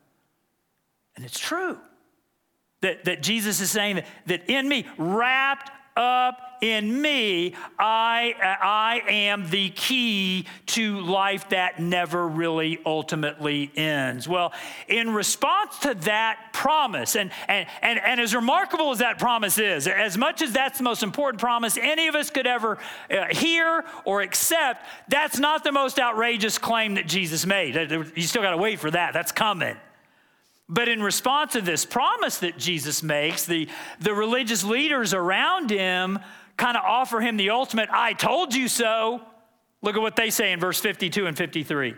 And 1.15 1.25
it's 1.25 1.39
true 1.39 1.77
that, 2.81 3.05
that 3.05 3.21
Jesus 3.21 3.59
is 3.59 3.69
saying 3.69 3.97
that, 3.97 4.07
that 4.27 4.49
in 4.49 4.67
me, 4.67 4.85
wrapped 4.97 5.71
up 5.97 6.47
in 6.61 7.01
me, 7.01 7.53
I, 7.77 8.33
I 8.61 9.01
am 9.11 9.49
the 9.49 9.69
key 9.71 10.45
to 10.67 10.99
life 11.01 11.49
that 11.49 11.79
never 11.79 12.27
really 12.27 12.79
ultimately 12.85 13.71
ends. 13.75 14.27
Well, 14.27 14.53
in 14.87 15.13
response 15.13 15.77
to 15.79 15.93
that 15.95 16.49
promise, 16.53 17.15
and, 17.15 17.31
and, 17.47 17.67
and, 17.81 17.99
and 17.99 18.19
as 18.19 18.33
remarkable 18.33 18.91
as 18.91 18.99
that 18.99 19.19
promise 19.19 19.57
is, 19.57 19.87
as 19.87 20.17
much 20.17 20.41
as 20.41 20.51
that's 20.51 20.77
the 20.77 20.83
most 20.83 21.03
important 21.03 21.39
promise 21.39 21.77
any 21.77 22.07
of 22.07 22.15
us 22.15 22.29
could 22.29 22.47
ever 22.47 22.77
uh, 23.11 23.25
hear 23.31 23.83
or 24.05 24.21
accept, 24.21 24.85
that's 25.07 25.39
not 25.39 25.63
the 25.63 25.71
most 25.71 25.99
outrageous 25.99 26.57
claim 26.57 26.95
that 26.95 27.07
Jesus 27.07 27.45
made. 27.45 27.75
You 28.15 28.23
still 28.23 28.41
got 28.41 28.51
to 28.51 28.57
wait 28.57 28.79
for 28.79 28.91
that, 28.91 29.13
that's 29.13 29.31
coming. 29.31 29.75
But 30.69 30.89
in 30.89 31.01
response 31.01 31.53
to 31.53 31.61
this 31.61 31.85
promise 31.85 32.39
that 32.39 32.57
Jesus 32.57 33.01
makes, 33.01 33.45
the, 33.45 33.69
the 33.99 34.13
religious 34.13 34.63
leaders 34.63 35.13
around 35.13 35.69
him 35.69 36.19
kind 36.57 36.75
of 36.75 36.83
offer 36.83 37.21
him 37.21 37.37
the 37.37 37.51
ultimate, 37.51 37.89
I 37.91 38.13
told 38.13 38.53
you 38.53 38.67
so. 38.67 39.21
Look 39.81 39.95
at 39.95 40.01
what 40.01 40.15
they 40.15 40.29
say 40.29 40.51
in 40.51 40.59
verse 40.59 40.79
52 40.79 41.27
and 41.27 41.37
53. 41.37 41.95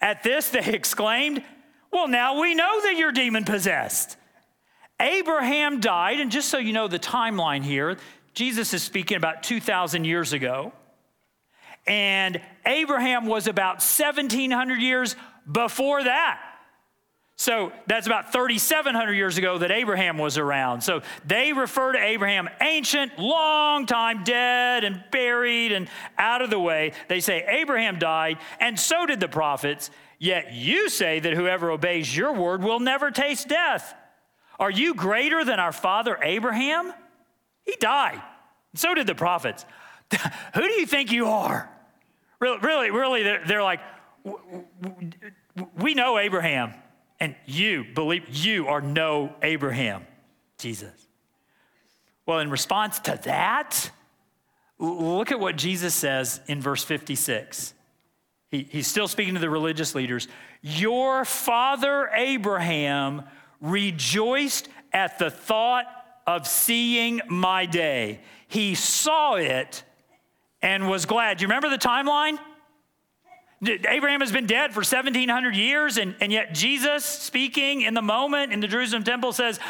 At 0.00 0.22
this, 0.22 0.48
they 0.48 0.64
exclaimed, 0.74 1.44
Well, 1.92 2.08
now 2.08 2.40
we 2.40 2.54
know 2.54 2.80
that 2.82 2.96
you're 2.96 3.12
demon 3.12 3.44
possessed. 3.44 4.16
Abraham 4.98 5.80
died, 5.80 6.20
and 6.20 6.30
just 6.30 6.48
so 6.48 6.58
you 6.58 6.72
know 6.72 6.88
the 6.88 6.98
timeline 6.98 7.62
here, 7.62 7.96
Jesus 8.34 8.74
is 8.74 8.82
speaking 8.82 9.16
about 9.16 9.42
2,000 9.42 10.04
years 10.04 10.32
ago. 10.32 10.72
And 11.86 12.40
Abraham 12.66 13.26
was 13.26 13.46
about 13.46 13.76
1,700 13.76 14.80
years 14.80 15.16
before 15.50 16.04
that. 16.04 16.49
So 17.40 17.72
that's 17.86 18.06
about 18.06 18.34
3,700 18.34 19.14
years 19.14 19.38
ago 19.38 19.56
that 19.56 19.70
Abraham 19.70 20.18
was 20.18 20.36
around. 20.36 20.82
So 20.82 21.00
they 21.24 21.54
refer 21.54 21.92
to 21.92 21.98
Abraham 21.98 22.50
ancient, 22.60 23.18
long 23.18 23.86
time 23.86 24.24
dead 24.24 24.84
and 24.84 25.02
buried 25.10 25.72
and 25.72 25.88
out 26.18 26.42
of 26.42 26.50
the 26.50 26.60
way. 26.60 26.92
They 27.08 27.20
say 27.20 27.46
Abraham 27.48 27.98
died, 27.98 28.36
and 28.60 28.78
so 28.78 29.06
did 29.06 29.20
the 29.20 29.28
prophets. 29.28 29.90
Yet 30.18 30.52
you 30.52 30.90
say 30.90 31.18
that 31.18 31.32
whoever 31.32 31.70
obeys 31.70 32.14
your 32.14 32.34
word 32.34 32.62
will 32.62 32.78
never 32.78 33.10
taste 33.10 33.48
death. 33.48 33.94
Are 34.58 34.70
you 34.70 34.92
greater 34.92 35.42
than 35.42 35.58
our 35.58 35.72
father 35.72 36.18
Abraham? 36.22 36.92
He 37.64 37.74
died. 37.80 38.20
So 38.74 38.94
did 38.94 39.06
the 39.06 39.14
prophets. 39.14 39.64
Who 40.54 40.60
do 40.60 40.72
you 40.72 40.84
think 40.84 41.10
you 41.10 41.28
are? 41.28 41.70
Really, 42.38 42.58
really, 42.58 42.90
really 42.90 43.22
they're, 43.22 43.62
like, 43.62 43.80
we 45.78 45.94
know 45.94 46.18
Abraham. 46.18 46.74
And 47.20 47.34
you 47.44 47.84
believe 47.94 48.28
you 48.28 48.68
are 48.68 48.80
no 48.80 49.34
Abraham, 49.42 50.06
Jesus. 50.58 50.92
Well, 52.24 52.38
in 52.38 52.50
response 52.50 52.98
to 53.00 53.20
that, 53.24 53.90
look 54.78 55.30
at 55.30 55.38
what 55.38 55.56
Jesus 55.56 55.94
says 55.94 56.40
in 56.46 56.60
verse 56.60 56.82
56. 56.82 57.74
He, 58.50 58.66
he's 58.70 58.86
still 58.86 59.06
speaking 59.06 59.34
to 59.34 59.40
the 59.40 59.50
religious 59.50 59.94
leaders. 59.94 60.28
Your 60.62 61.24
father 61.24 62.10
Abraham 62.14 63.22
rejoiced 63.60 64.68
at 64.92 65.18
the 65.18 65.30
thought 65.30 65.84
of 66.26 66.46
seeing 66.46 67.20
my 67.28 67.66
day. 67.66 68.20
He 68.48 68.74
saw 68.74 69.34
it 69.34 69.84
and 70.62 70.88
was 70.88 71.06
glad. 71.06 71.38
Do 71.38 71.42
you 71.42 71.48
remember 71.48 71.70
the 71.70 71.78
timeline? 71.78 72.38
Abraham 73.62 74.20
has 74.20 74.32
been 74.32 74.46
dead 74.46 74.72
for 74.72 74.78
1700 74.78 75.54
years, 75.54 75.98
and, 75.98 76.14
and 76.20 76.32
yet 76.32 76.54
Jesus, 76.54 77.04
speaking 77.04 77.82
in 77.82 77.92
the 77.92 78.00
moment 78.00 78.54
in 78.54 78.60
the 78.60 78.66
Jerusalem 78.66 79.04
temple, 79.04 79.34
says, 79.34 79.60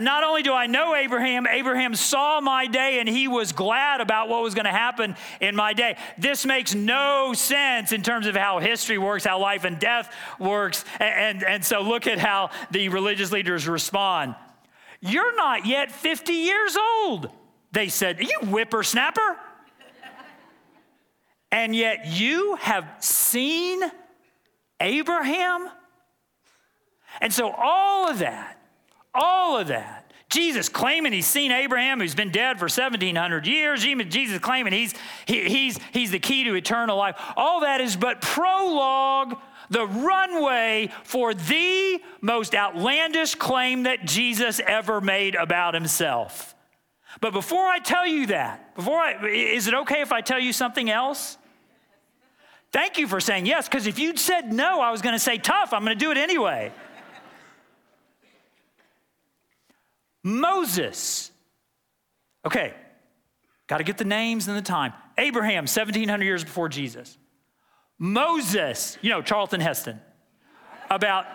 Not 0.00 0.22
only 0.22 0.44
do 0.44 0.52
I 0.52 0.68
know 0.68 0.94
Abraham, 0.94 1.44
Abraham 1.48 1.96
saw 1.96 2.40
my 2.40 2.68
day 2.68 3.00
and 3.00 3.08
he 3.08 3.26
was 3.26 3.50
glad 3.50 4.00
about 4.00 4.28
what 4.28 4.40
was 4.44 4.54
going 4.54 4.66
to 4.66 4.70
happen 4.70 5.16
in 5.40 5.56
my 5.56 5.72
day. 5.72 5.96
This 6.16 6.46
makes 6.46 6.76
no 6.76 7.32
sense 7.34 7.90
in 7.90 8.02
terms 8.02 8.28
of 8.28 8.36
how 8.36 8.60
history 8.60 8.98
works, 8.98 9.24
how 9.24 9.40
life 9.40 9.64
and 9.64 9.80
death 9.80 10.14
works. 10.38 10.84
And, 11.00 11.38
and, 11.38 11.44
and 11.44 11.64
so 11.64 11.80
look 11.80 12.06
at 12.06 12.18
how 12.18 12.50
the 12.70 12.88
religious 12.88 13.32
leaders 13.32 13.66
respond. 13.66 14.36
You're 15.00 15.34
not 15.34 15.66
yet 15.66 15.90
50 15.90 16.32
years 16.32 16.76
old, 16.76 17.30
they 17.72 17.88
said. 17.88 18.20
You 18.20 18.38
whippersnapper 18.42 19.38
and 21.54 21.74
yet 21.74 22.08
you 22.08 22.56
have 22.56 22.84
seen 22.98 23.80
Abraham? 24.80 25.68
And 27.20 27.32
so, 27.32 27.52
all 27.52 28.10
of 28.10 28.18
that, 28.18 28.60
all 29.14 29.56
of 29.56 29.68
that, 29.68 30.12
Jesus 30.28 30.68
claiming 30.68 31.12
he's 31.12 31.28
seen 31.28 31.52
Abraham, 31.52 32.00
who's 32.00 32.16
been 32.16 32.32
dead 32.32 32.58
for 32.58 32.64
1,700 32.64 33.46
years, 33.46 33.84
Jesus 33.84 34.40
claiming 34.40 34.72
he's, 34.72 34.94
he, 35.26 35.48
he's, 35.48 35.78
he's 35.92 36.10
the 36.10 36.18
key 36.18 36.42
to 36.42 36.54
eternal 36.54 36.96
life, 36.96 37.14
all 37.36 37.60
that 37.60 37.80
is 37.80 37.94
but 37.94 38.20
prologue, 38.20 39.38
the 39.70 39.86
runway 39.86 40.90
for 41.04 41.34
the 41.34 42.02
most 42.20 42.56
outlandish 42.56 43.36
claim 43.36 43.84
that 43.84 44.04
Jesus 44.06 44.60
ever 44.66 45.00
made 45.00 45.36
about 45.36 45.74
himself. 45.74 46.56
But 47.20 47.32
before 47.32 47.68
I 47.68 47.78
tell 47.78 48.08
you 48.08 48.26
that, 48.26 48.74
before 48.74 48.98
I, 48.98 49.24
is 49.28 49.68
it 49.68 49.74
okay 49.74 50.00
if 50.00 50.10
I 50.10 50.20
tell 50.20 50.40
you 50.40 50.52
something 50.52 50.90
else? 50.90 51.38
Thank 52.74 52.98
you 52.98 53.06
for 53.06 53.20
saying 53.20 53.46
yes, 53.46 53.68
because 53.68 53.86
if 53.86 54.00
you'd 54.00 54.18
said 54.18 54.52
no, 54.52 54.80
I 54.80 54.90
was 54.90 55.00
going 55.00 55.12
to 55.12 55.18
say 55.20 55.38
tough. 55.38 55.72
I'm 55.72 55.84
going 55.84 55.96
to 55.96 56.04
do 56.04 56.10
it 56.10 56.18
anyway. 56.18 56.72
Moses. 60.24 61.30
Okay, 62.44 62.74
got 63.68 63.78
to 63.78 63.84
get 63.84 63.96
the 63.96 64.04
names 64.04 64.48
and 64.48 64.56
the 64.56 64.62
time. 64.62 64.92
Abraham, 65.16 65.66
1700 65.66 66.24
years 66.24 66.42
before 66.42 66.68
Jesus. 66.68 67.16
Moses, 67.96 68.98
you 69.02 69.10
know, 69.10 69.22
Charlton 69.22 69.60
Heston, 69.60 70.00
about 70.90 71.26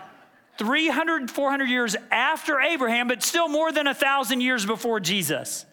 300, 0.58 1.30
400 1.30 1.70
years 1.70 1.96
after 2.10 2.60
Abraham, 2.60 3.08
but 3.08 3.22
still 3.22 3.48
more 3.48 3.72
than 3.72 3.86
a 3.86 3.94
thousand 3.94 4.42
years 4.42 4.66
before 4.66 5.00
Jesus. 5.00 5.64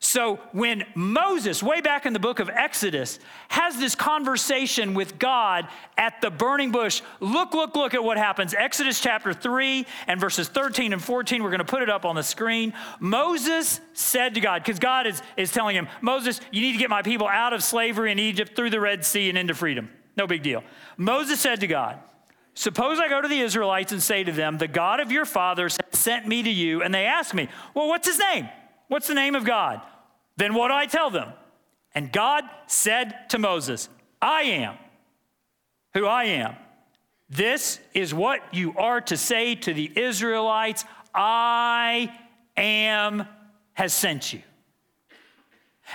So 0.00 0.36
when 0.52 0.84
Moses, 0.94 1.60
way 1.62 1.80
back 1.80 2.06
in 2.06 2.12
the 2.12 2.20
book 2.20 2.38
of 2.38 2.48
Exodus, 2.48 3.18
has 3.48 3.78
this 3.78 3.96
conversation 3.96 4.94
with 4.94 5.18
God 5.18 5.66
at 5.96 6.20
the 6.20 6.30
burning 6.30 6.70
bush, 6.70 7.02
look, 7.18 7.52
look, 7.52 7.74
look 7.74 7.94
at 7.94 8.04
what 8.04 8.16
happens. 8.16 8.54
Exodus 8.54 9.00
chapter 9.00 9.32
3 9.32 9.84
and 10.06 10.20
verses 10.20 10.48
13 10.48 10.92
and 10.92 11.02
14, 11.02 11.42
we're 11.42 11.50
going 11.50 11.58
to 11.58 11.64
put 11.64 11.82
it 11.82 11.90
up 11.90 12.04
on 12.04 12.14
the 12.14 12.22
screen. 12.22 12.74
Moses 13.00 13.80
said 13.92 14.34
to 14.34 14.40
God, 14.40 14.62
because 14.62 14.78
God 14.78 15.08
is, 15.08 15.20
is 15.36 15.50
telling 15.50 15.74
him, 15.74 15.88
Moses, 16.00 16.40
you 16.52 16.60
need 16.60 16.72
to 16.72 16.78
get 16.78 16.90
my 16.90 17.02
people 17.02 17.26
out 17.26 17.52
of 17.52 17.64
slavery 17.64 18.12
in 18.12 18.20
Egypt 18.20 18.54
through 18.54 18.70
the 18.70 18.80
Red 18.80 19.04
Sea 19.04 19.28
and 19.28 19.36
into 19.36 19.54
freedom. 19.54 19.90
No 20.16 20.28
big 20.28 20.42
deal. 20.44 20.62
Moses 20.96 21.40
said 21.40 21.60
to 21.60 21.66
God, 21.66 21.98
Suppose 22.54 22.98
I 22.98 23.08
go 23.08 23.22
to 23.22 23.28
the 23.28 23.38
Israelites 23.38 23.92
and 23.92 24.02
say 24.02 24.24
to 24.24 24.32
them, 24.32 24.58
The 24.58 24.66
God 24.66 24.98
of 24.98 25.12
your 25.12 25.24
fathers 25.24 25.76
sent 25.92 26.26
me 26.26 26.42
to 26.42 26.50
you, 26.50 26.82
and 26.82 26.92
they 26.92 27.06
ask 27.06 27.32
me, 27.32 27.48
Well, 27.72 27.86
what's 27.86 28.08
his 28.08 28.18
name? 28.18 28.48
What's 28.88 29.06
the 29.06 29.14
name 29.14 29.34
of 29.34 29.44
God? 29.44 29.80
Then 30.36 30.54
what 30.54 30.68
do 30.68 30.74
I 30.74 30.86
tell 30.86 31.10
them? 31.10 31.32
And 31.94 32.12
God 32.12 32.44
said 32.66 33.28
to 33.30 33.38
Moses, 33.38 33.88
I 34.20 34.42
am 34.42 34.76
who 35.94 36.06
I 36.06 36.24
am. 36.24 36.56
This 37.30 37.80
is 37.92 38.14
what 38.14 38.42
you 38.52 38.74
are 38.76 39.00
to 39.02 39.16
say 39.16 39.54
to 39.54 39.74
the 39.74 39.90
Israelites 39.94 40.84
I 41.14 42.14
am 42.56 43.26
has 43.74 43.92
sent 43.92 44.32
you. 44.32 44.42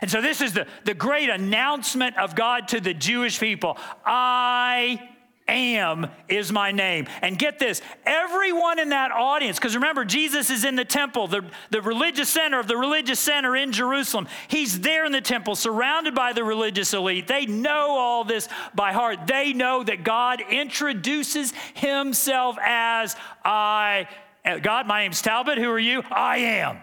And 0.01 0.09
so, 0.09 0.21
this 0.21 0.41
is 0.41 0.53
the, 0.53 0.65
the 0.85 0.93
great 0.93 1.29
announcement 1.29 2.17
of 2.17 2.35
God 2.35 2.67
to 2.69 2.79
the 2.79 2.93
Jewish 2.93 3.39
people 3.39 3.77
I 4.05 5.09
am 5.47 6.07
is 6.29 6.51
my 6.51 6.71
name. 6.71 7.07
And 7.21 7.37
get 7.37 7.59
this 7.59 7.81
everyone 8.05 8.79
in 8.79 8.89
that 8.89 9.11
audience, 9.11 9.57
because 9.57 9.75
remember, 9.75 10.05
Jesus 10.05 10.49
is 10.49 10.65
in 10.65 10.75
the 10.75 10.85
temple, 10.85 11.27
the, 11.27 11.43
the 11.69 11.81
religious 11.81 12.29
center 12.29 12.59
of 12.59 12.67
the 12.67 12.77
religious 12.77 13.19
center 13.19 13.55
in 13.55 13.71
Jerusalem. 13.71 14.27
He's 14.47 14.79
there 14.79 15.05
in 15.05 15.11
the 15.11 15.21
temple, 15.21 15.55
surrounded 15.55 16.15
by 16.15 16.33
the 16.33 16.43
religious 16.43 16.93
elite. 16.93 17.27
They 17.27 17.45
know 17.45 17.97
all 17.97 18.23
this 18.23 18.47
by 18.73 18.93
heart. 18.93 19.27
They 19.27 19.53
know 19.53 19.83
that 19.83 20.03
God 20.03 20.41
introduces 20.49 21.53
himself 21.73 22.57
as 22.61 23.15
I. 23.43 24.07
Uh, 24.45 24.57
God, 24.57 24.87
my 24.87 25.03
name's 25.03 25.21
Talbot. 25.21 25.57
Who 25.57 25.69
are 25.69 25.79
you? 25.79 26.03
I 26.11 26.37
am. 26.37 26.79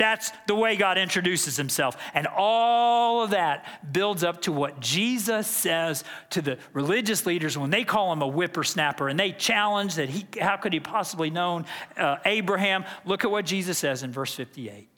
That's 0.00 0.32
the 0.46 0.54
way 0.54 0.76
God 0.76 0.96
introduces 0.96 1.58
himself. 1.58 1.94
And 2.14 2.26
all 2.26 3.22
of 3.22 3.30
that 3.30 3.66
builds 3.92 4.24
up 4.24 4.40
to 4.42 4.52
what 4.52 4.80
Jesus 4.80 5.46
says 5.46 6.04
to 6.30 6.40
the 6.40 6.56
religious 6.72 7.26
leaders 7.26 7.58
when 7.58 7.68
they 7.68 7.84
call 7.84 8.10
him 8.10 8.22
a 8.22 8.26
whippersnapper 8.26 9.10
and 9.10 9.20
they 9.20 9.30
challenge 9.30 9.96
that 9.96 10.08
he, 10.08 10.26
how 10.40 10.56
could 10.56 10.72
he 10.72 10.80
possibly 10.80 11.28
known 11.28 11.66
uh, 11.98 12.16
Abraham? 12.24 12.86
Look 13.04 13.26
at 13.26 13.30
what 13.30 13.44
Jesus 13.44 13.76
says 13.76 14.02
in 14.02 14.10
verse 14.10 14.34
58. 14.34 14.88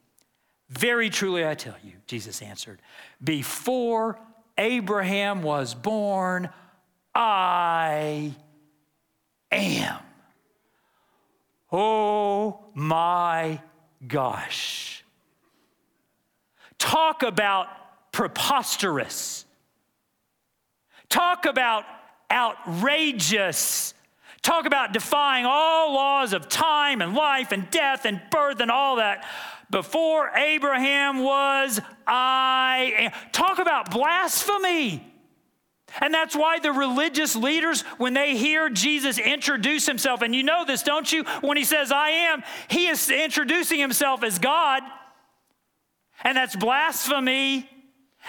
Very 0.68 1.10
truly, 1.10 1.44
I 1.44 1.56
tell 1.56 1.74
you, 1.82 1.94
Jesus 2.06 2.40
answered, 2.40 2.80
before 3.24 4.20
Abraham 4.56 5.42
was 5.42 5.74
born, 5.74 6.48
I 7.12 8.36
am. 9.50 9.98
Oh 11.72 12.66
my 12.74 13.60
gosh. 14.06 14.91
Talk 16.78 17.22
about 17.22 17.68
preposterous. 18.12 19.44
Talk 21.08 21.46
about 21.46 21.84
outrageous. 22.30 23.94
Talk 24.42 24.66
about 24.66 24.92
defying 24.92 25.46
all 25.46 25.94
laws 25.94 26.32
of 26.32 26.48
time 26.48 27.00
and 27.00 27.14
life 27.14 27.52
and 27.52 27.70
death 27.70 28.04
and 28.04 28.20
birth 28.30 28.60
and 28.60 28.70
all 28.70 28.96
that. 28.96 29.24
Before 29.70 30.30
Abraham 30.36 31.22
was, 31.22 31.80
I 32.06 32.92
am. 32.98 33.12
Talk 33.32 33.58
about 33.58 33.90
blasphemy. 33.90 35.08
And 36.00 36.12
that's 36.12 36.34
why 36.34 36.58
the 36.58 36.72
religious 36.72 37.36
leaders, 37.36 37.82
when 37.98 38.14
they 38.14 38.36
hear 38.36 38.70
Jesus 38.70 39.18
introduce 39.18 39.86
himself, 39.86 40.22
and 40.22 40.34
you 40.34 40.42
know 40.42 40.64
this, 40.64 40.82
don't 40.82 41.10
you? 41.12 41.24
When 41.42 41.56
he 41.56 41.64
says, 41.64 41.92
I 41.92 42.10
am, 42.10 42.42
he 42.68 42.88
is 42.88 43.10
introducing 43.10 43.78
himself 43.78 44.22
as 44.22 44.38
God. 44.38 44.82
And 46.22 46.36
that's 46.36 46.56
blasphemy. 46.56 47.68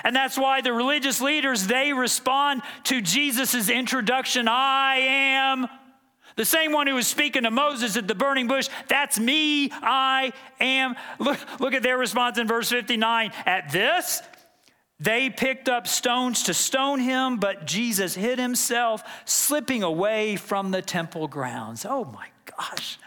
And 0.03 0.15
that's 0.15 0.37
why 0.37 0.61
the 0.61 0.73
religious 0.73 1.21
leaders, 1.21 1.67
they 1.67 1.93
respond 1.93 2.63
to 2.85 3.01
Jesus' 3.01 3.69
introduction 3.69 4.47
I 4.47 4.95
am. 4.97 5.67
The 6.35 6.45
same 6.45 6.71
one 6.71 6.87
who 6.87 6.95
was 6.95 7.05
speaking 7.05 7.43
to 7.43 7.51
Moses 7.51 7.95
at 7.95 8.07
the 8.07 8.15
burning 8.15 8.47
bush, 8.47 8.67
that's 8.87 9.19
me, 9.19 9.69
I 9.71 10.33
am. 10.59 10.95
Look, 11.19 11.37
look 11.59 11.73
at 11.75 11.83
their 11.83 11.97
response 11.97 12.39
in 12.39 12.47
verse 12.47 12.69
59. 12.69 13.31
At 13.45 13.71
this, 13.71 14.21
they 14.99 15.29
picked 15.29 15.69
up 15.69 15.85
stones 15.85 16.43
to 16.43 16.53
stone 16.53 16.99
him, 16.99 17.37
but 17.37 17.65
Jesus 17.65 18.15
hid 18.15 18.39
himself, 18.39 19.03
slipping 19.25 19.83
away 19.83 20.35
from 20.35 20.71
the 20.71 20.81
temple 20.81 21.27
grounds. 21.27 21.85
Oh 21.87 22.05
my 22.05 22.29
gosh. 22.45 22.97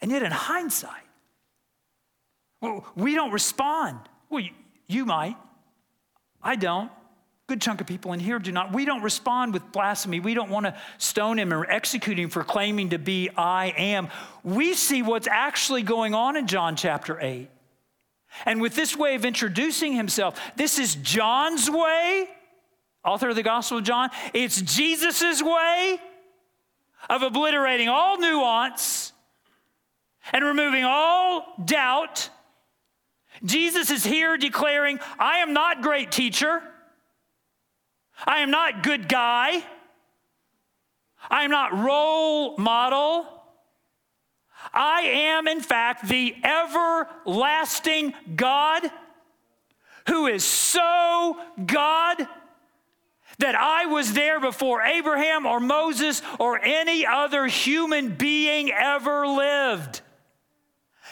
And 0.00 0.10
yet, 0.10 0.22
in 0.22 0.30
hindsight, 0.30 1.05
we 2.94 3.14
don't 3.14 3.32
respond. 3.32 3.98
Well, 4.30 4.44
you 4.86 5.04
might. 5.04 5.36
I 6.42 6.56
don't. 6.56 6.90
Good 7.48 7.60
chunk 7.60 7.80
of 7.80 7.86
people 7.86 8.12
in 8.12 8.18
here 8.18 8.40
do 8.40 8.50
not. 8.50 8.72
We 8.72 8.84
don't 8.84 9.02
respond 9.02 9.52
with 9.54 9.70
blasphemy. 9.70 10.18
We 10.18 10.34
don't 10.34 10.50
want 10.50 10.66
to 10.66 10.76
stone 10.98 11.38
him 11.38 11.52
or 11.52 11.64
execute 11.70 12.18
him 12.18 12.28
for 12.28 12.42
claiming 12.42 12.90
to 12.90 12.98
be 12.98 13.30
I 13.36 13.66
am. 13.76 14.08
We 14.42 14.74
see 14.74 15.02
what's 15.02 15.28
actually 15.28 15.82
going 15.82 16.12
on 16.12 16.36
in 16.36 16.48
John 16.48 16.74
chapter 16.74 17.20
8. 17.20 17.48
And 18.44 18.60
with 18.60 18.74
this 18.74 18.96
way 18.96 19.14
of 19.14 19.24
introducing 19.24 19.94
himself, 19.94 20.40
this 20.56 20.78
is 20.78 20.96
John's 20.96 21.70
way, 21.70 22.28
author 23.04 23.28
of 23.28 23.36
the 23.36 23.44
Gospel 23.44 23.78
of 23.78 23.84
John. 23.84 24.10
It's 24.34 24.60
Jesus' 24.60 25.40
way 25.40 26.00
of 27.08 27.22
obliterating 27.22 27.88
all 27.88 28.18
nuance 28.18 29.12
and 30.32 30.44
removing 30.44 30.84
all 30.84 31.54
doubt. 31.64 32.28
Jesus 33.44 33.90
is 33.90 34.04
here 34.04 34.36
declaring, 34.36 34.98
I 35.18 35.38
am 35.38 35.52
not 35.52 35.82
great 35.82 36.10
teacher. 36.10 36.62
I 38.24 38.38
am 38.38 38.50
not 38.50 38.82
good 38.82 39.08
guy. 39.08 39.64
I 41.28 41.44
am 41.44 41.50
not 41.50 41.76
role 41.76 42.56
model. 42.56 43.26
I 44.72 45.02
am, 45.02 45.48
in 45.48 45.60
fact, 45.60 46.08
the 46.08 46.34
everlasting 46.44 48.14
God 48.34 48.90
who 50.08 50.26
is 50.26 50.44
so 50.44 51.38
God 51.64 52.26
that 53.38 53.54
I 53.54 53.86
was 53.86 54.12
there 54.14 54.40
before 54.40 54.80
Abraham 54.82 55.46
or 55.46 55.60
Moses 55.60 56.22
or 56.38 56.58
any 56.60 57.04
other 57.04 57.46
human 57.46 58.14
being 58.14 58.70
ever 58.70 59.26
lived. 59.26 60.00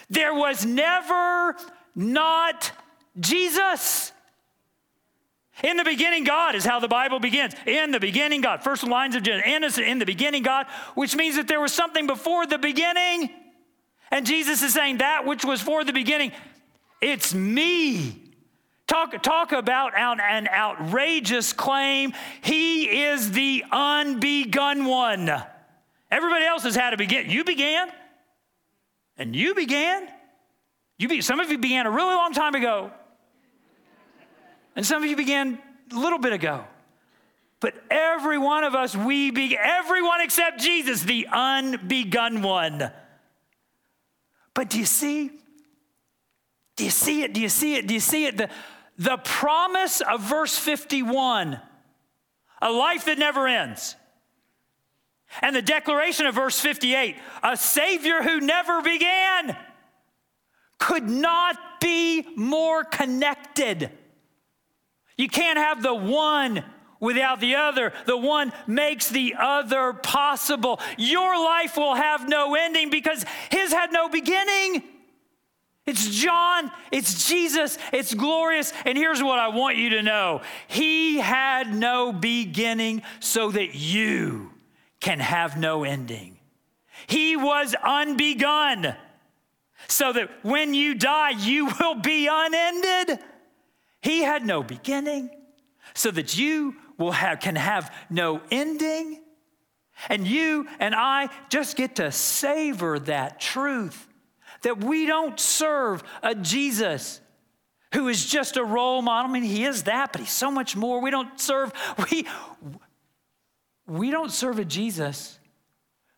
There 0.08 0.34
was 0.34 0.64
never 0.64 1.56
not 1.94 2.72
Jesus. 3.18 4.12
In 5.62 5.76
the 5.76 5.84
beginning, 5.84 6.24
God 6.24 6.56
is 6.56 6.64
how 6.64 6.80
the 6.80 6.88
Bible 6.88 7.20
begins. 7.20 7.54
In 7.66 7.92
the 7.92 8.00
beginning, 8.00 8.40
God. 8.40 8.64
First 8.64 8.82
lines 8.82 9.14
of 9.14 9.22
Genesis. 9.22 9.78
In 9.78 9.98
the 9.98 10.06
beginning, 10.06 10.42
God, 10.42 10.66
which 10.94 11.14
means 11.14 11.36
that 11.36 11.46
there 11.46 11.60
was 11.60 11.72
something 11.72 12.06
before 12.06 12.46
the 12.46 12.58
beginning. 12.58 13.30
And 14.10 14.26
Jesus 14.26 14.62
is 14.62 14.74
saying 14.74 14.98
that 14.98 15.26
which 15.26 15.44
was 15.44 15.60
for 15.60 15.84
the 15.84 15.92
beginning, 15.92 16.32
it's 17.00 17.32
me. 17.34 18.20
Talk, 18.86 19.22
talk 19.22 19.52
about 19.52 19.96
an 19.96 20.48
outrageous 20.48 21.52
claim. 21.52 22.12
He 22.42 23.04
is 23.04 23.32
the 23.32 23.64
unbegun 23.72 24.86
one. 24.88 25.30
Everybody 26.10 26.44
else 26.44 26.64
has 26.64 26.74
had 26.74 26.92
a 26.92 26.96
begin. 26.96 27.30
You 27.30 27.44
began, 27.44 27.90
and 29.16 29.34
you 29.34 29.54
began. 29.54 30.08
You 30.98 31.08
be, 31.08 31.20
some 31.20 31.40
of 31.40 31.50
you 31.50 31.58
began 31.58 31.86
a 31.86 31.90
really 31.90 32.14
long 32.14 32.32
time 32.32 32.54
ago, 32.54 32.90
and 34.76 34.86
some 34.86 35.02
of 35.02 35.08
you 35.08 35.16
began 35.16 35.58
a 35.92 35.98
little 35.98 36.18
bit 36.18 36.32
ago. 36.32 36.64
But 37.60 37.74
every 37.90 38.38
one 38.38 38.64
of 38.64 38.74
us, 38.74 38.94
we 38.94 39.30
be 39.30 39.56
everyone 39.56 40.20
except 40.20 40.60
Jesus, 40.60 41.02
the 41.02 41.26
unbegun 41.32 42.42
one. 42.42 42.90
But 44.52 44.70
do 44.70 44.78
you 44.78 44.84
see? 44.84 45.30
Do 46.76 46.84
you 46.84 46.90
see 46.90 47.22
it? 47.22 47.32
Do 47.32 47.40
you 47.40 47.48
see 47.48 47.76
it? 47.76 47.86
Do 47.86 47.94
you 47.94 48.00
see 48.00 48.26
it? 48.26 48.36
The, 48.36 48.50
the 48.98 49.16
promise 49.16 50.00
of 50.00 50.20
verse 50.20 50.56
51 50.58 51.60
a 52.62 52.72
life 52.72 53.04
that 53.04 53.18
never 53.18 53.46
ends. 53.46 53.94
And 55.42 55.54
the 55.54 55.62
declaration 55.62 56.26
of 56.26 56.34
verse 56.34 56.58
58 56.58 57.16
a 57.42 57.56
Savior 57.56 58.22
who 58.22 58.40
never 58.40 58.80
began 58.80 59.56
could 60.78 61.08
not 61.08 61.80
be 61.80 62.26
more 62.36 62.84
connected. 62.84 63.90
You 65.16 65.28
can't 65.28 65.58
have 65.58 65.82
the 65.82 65.94
one 65.94 66.64
without 67.00 67.40
the 67.40 67.56
other. 67.56 67.92
The 68.06 68.16
one 68.16 68.52
makes 68.66 69.08
the 69.08 69.34
other 69.38 69.92
possible. 69.92 70.80
Your 70.96 71.36
life 71.36 71.76
will 71.76 71.94
have 71.94 72.28
no 72.28 72.54
ending 72.54 72.90
because 72.90 73.24
his 73.50 73.72
had 73.72 73.92
no 73.92 74.08
beginning. 74.08 74.82
It's 75.86 76.08
John, 76.08 76.70
it's 76.90 77.28
Jesus, 77.28 77.76
it's 77.92 78.14
glorious. 78.14 78.72
And 78.86 78.96
here's 78.96 79.22
what 79.22 79.38
I 79.38 79.48
want 79.48 79.76
you 79.76 79.90
to 79.90 80.02
know 80.02 80.40
He 80.66 81.18
had 81.18 81.74
no 81.74 82.12
beginning 82.12 83.02
so 83.20 83.50
that 83.50 83.74
you 83.74 84.50
can 85.00 85.20
have 85.20 85.58
no 85.58 85.84
ending. 85.84 86.38
He 87.06 87.36
was 87.36 87.74
unbegun 87.84 88.96
so 89.88 90.12
that 90.12 90.30
when 90.42 90.74
you 90.74 90.94
die, 90.94 91.30
you 91.30 91.66
will 91.80 91.96
be 91.96 92.28
unended. 92.30 93.18
He 94.00 94.22
had 94.22 94.44
no 94.44 94.62
beginning 94.62 95.30
so 95.94 96.10
that 96.10 96.36
you 96.36 96.76
will 96.98 97.12
have, 97.12 97.40
can 97.40 97.56
have 97.56 97.94
no 98.10 98.40
ending. 98.50 99.20
And 100.08 100.26
you 100.26 100.66
and 100.80 100.94
I 100.94 101.28
just 101.48 101.76
get 101.76 101.96
to 101.96 102.10
savor 102.10 102.98
that 103.00 103.40
truth 103.40 104.08
that 104.62 104.82
we 104.82 105.06
don't 105.06 105.38
serve 105.38 106.02
a 106.22 106.34
Jesus 106.34 107.20
who 107.92 108.08
is 108.08 108.26
just 108.26 108.56
a 108.56 108.64
role 108.64 109.02
model. 109.02 109.30
I 109.30 109.32
mean, 109.32 109.44
he 109.44 109.64
is 109.64 109.84
that, 109.84 110.10
but 110.10 110.20
he's 110.20 110.32
so 110.32 110.50
much 110.50 110.74
more. 110.74 111.00
We 111.00 111.10
don't 111.10 111.38
serve, 111.40 111.72
we, 112.10 112.26
we 113.86 114.10
don't 114.10 114.32
serve 114.32 114.58
a 114.58 114.64
Jesus 114.64 115.38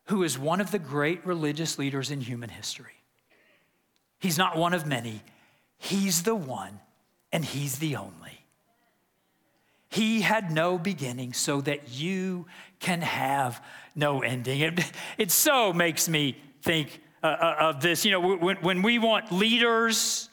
who 0.07 0.23
is 0.23 0.39
one 0.39 0.61
of 0.61 0.71
the 0.71 0.79
great 0.79 1.27
religious 1.27 1.79
leaders 1.79 2.11
in 2.11 2.21
human 2.21 2.49
history. 2.49 2.96
He's 4.19 4.39
not 4.39 4.57
one 4.57 4.75
of 4.75 4.87
many, 4.87 5.23
he's 5.79 6.23
the 6.23 6.35
one, 6.35 6.81
and 7.33 7.45
he's 7.45 7.79
the 7.79 7.97
only. 7.97 8.13
He 9.89 10.21
had 10.21 10.51
no 10.51 10.79
beginning 10.79 11.33
so 11.33 11.61
that 11.63 11.91
you 11.91 12.47
can 12.81 13.03
have 13.03 13.63
no 13.95 14.21
ending. 14.23 14.61
It, 14.61 14.93
it 15.17 15.31
so 15.31 15.73
makes 15.73 16.09
me 16.09 16.37
think 16.63 17.01
uh, 17.23 17.27
uh 17.27 17.57
of 17.61 17.81
this. 17.81 18.05
You 18.05 18.11
know, 18.13 18.37
when, 18.37 18.57
when 18.57 18.83
we 18.83 18.99
want 18.99 19.33
leaders, 19.33 20.29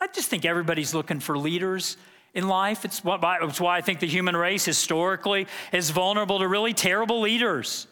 I 0.00 0.06
just 0.06 0.30
think 0.30 0.44
everybody's 0.44 0.94
looking 0.94 1.20
for 1.20 1.36
leaders 1.36 1.96
in 2.34 2.48
life. 2.48 2.84
It's, 2.84 3.04
what, 3.04 3.20
it's 3.42 3.60
why 3.60 3.76
I 3.76 3.80
think 3.82 4.00
the 4.00 4.06
human 4.06 4.36
race 4.36 4.64
historically 4.64 5.46
is 5.72 5.90
vulnerable 5.90 6.38
to 6.38 6.48
really 6.48 6.72
terrible 6.72 7.20
leaders. 7.20 7.86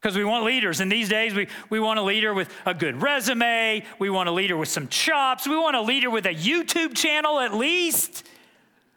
Because 0.00 0.16
we 0.16 0.24
want 0.24 0.44
leaders. 0.44 0.80
And 0.80 0.90
these 0.90 1.08
days, 1.08 1.34
we, 1.34 1.48
we 1.70 1.80
want 1.80 1.98
a 1.98 2.02
leader 2.02 2.32
with 2.32 2.54
a 2.64 2.72
good 2.72 3.02
resume. 3.02 3.84
We 3.98 4.10
want 4.10 4.28
a 4.28 4.32
leader 4.32 4.56
with 4.56 4.68
some 4.68 4.86
chops. 4.88 5.46
We 5.46 5.56
want 5.56 5.74
a 5.74 5.82
leader 5.82 6.08
with 6.08 6.26
a 6.26 6.34
YouTube 6.34 6.94
channel 6.94 7.40
at 7.40 7.52
least. 7.52 8.24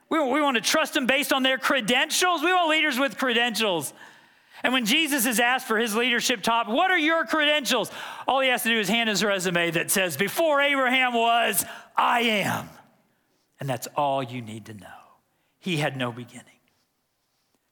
We, 0.10 0.20
we 0.20 0.42
want 0.42 0.58
to 0.58 0.62
trust 0.62 0.94
them 0.94 1.08
based 1.08 1.34
on 1.34 1.42
their 1.42 1.58
credentials. 1.58 2.44
We 2.44 2.54
want 2.54 2.70
leaders 2.70 3.00
with 3.00 3.18
credentials. 3.18 3.94
And 4.64 4.74
when 4.74 4.86
Jesus 4.86 5.26
is 5.26 5.40
asked 5.40 5.68
for 5.68 5.80
his 5.80 5.96
leadership 5.96 6.44
top, 6.44 6.68
what 6.68 6.92
are 6.92 6.98
your 6.98 7.26
credentials? 7.26 7.90
All 8.28 8.42
he 8.42 8.50
has 8.50 8.62
to 8.64 8.70
do 8.70 8.80
is 8.80 8.88
hand 8.88 9.10
his 9.10 9.24
resume 9.24 9.72
that 9.72 9.90
says, 9.90 10.18
Before 10.18 10.62
Abraham 10.62 11.14
was, 11.14 11.66
I 11.98 12.22
am. 12.22 12.70
And 13.60 13.68
that's 13.68 13.88
all 13.96 14.22
you 14.22 14.42
need 14.42 14.66
to 14.66 14.74
know. 14.74 14.88
He 15.60 15.78
had 15.78 15.96
no 15.96 16.12
beginning, 16.12 16.46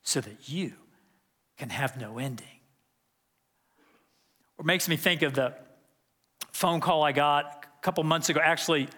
so 0.04 0.22
that 0.22 0.48
you 0.48 0.74
can 1.58 1.70
have 1.70 2.00
no 2.00 2.18
ending. 2.20 2.59
It 4.60 4.66
makes 4.66 4.90
me 4.90 4.98
think 4.98 5.22
of 5.22 5.34
the 5.34 5.54
phone 6.52 6.82
call 6.82 7.02
I 7.02 7.14
got 7.14 7.66
a 7.66 7.82
couple 7.82 8.04
months 8.04 8.28
ago. 8.28 8.42
Actually, 8.44 8.90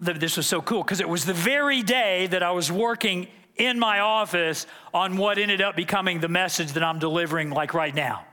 this 0.00 0.36
was 0.36 0.46
so 0.46 0.60
cool 0.60 0.82
because 0.82 1.00
it 1.00 1.08
was 1.08 1.24
the 1.24 1.32
very 1.32 1.82
day 1.82 2.26
that 2.26 2.42
I 2.42 2.50
was 2.50 2.72
working 2.72 3.28
in 3.56 3.78
my 3.78 4.00
office 4.00 4.66
on 4.92 5.16
what 5.16 5.38
ended 5.38 5.60
up 5.60 5.76
becoming 5.76 6.18
the 6.18 6.28
message 6.28 6.72
that 6.72 6.82
I'm 6.82 6.98
delivering 6.98 7.50
like 7.50 7.74
right 7.74 7.94
now. 7.94 8.24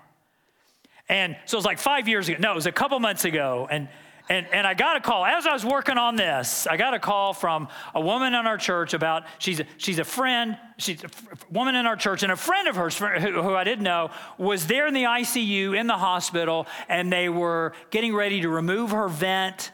And 1.07 1.37
so 1.45 1.55
it 1.55 1.59
was 1.59 1.65
like 1.65 1.77
five 1.77 2.07
years 2.07 2.27
ago. 2.29 2.37
No, 2.39 2.51
it 2.51 2.55
was 2.55 2.65
a 2.65 2.71
couple 2.71 2.99
months 2.99 3.25
ago. 3.25 3.67
And 3.69 3.89
and, 4.29 4.45
and 4.53 4.67
I 4.67 4.75
got 4.75 4.95
a 4.95 4.99
call 4.99 5.25
as 5.25 5.47
I 5.47 5.53
was 5.53 5.65
working 5.65 5.97
on 5.97 6.15
this. 6.15 6.67
I 6.67 6.77
got 6.77 6.93
a 6.93 6.99
call 6.99 7.33
from 7.33 7.67
a 7.95 7.99
woman 7.99 8.35
in 8.35 8.45
our 8.45 8.57
church 8.57 8.93
about 8.93 9.23
she's 9.39 9.59
a, 9.59 9.65
she's 9.77 9.97
a 9.97 10.03
friend, 10.03 10.55
she's 10.77 11.03
a 11.03 11.09
woman 11.51 11.73
in 11.73 11.87
our 11.87 11.95
church, 11.95 12.21
and 12.21 12.31
a 12.31 12.35
friend 12.35 12.67
of 12.67 12.75
hers 12.75 12.95
who, 12.95 13.07
who 13.07 13.55
I 13.55 13.63
didn't 13.63 13.83
know 13.83 14.11
was 14.37 14.67
there 14.67 14.85
in 14.85 14.93
the 14.93 15.03
ICU 15.03 15.75
in 15.75 15.87
the 15.87 15.97
hospital, 15.97 16.67
and 16.87 17.11
they 17.11 17.27
were 17.27 17.73
getting 17.89 18.13
ready 18.13 18.41
to 18.41 18.49
remove 18.49 18.91
her 18.91 19.07
vent, 19.07 19.71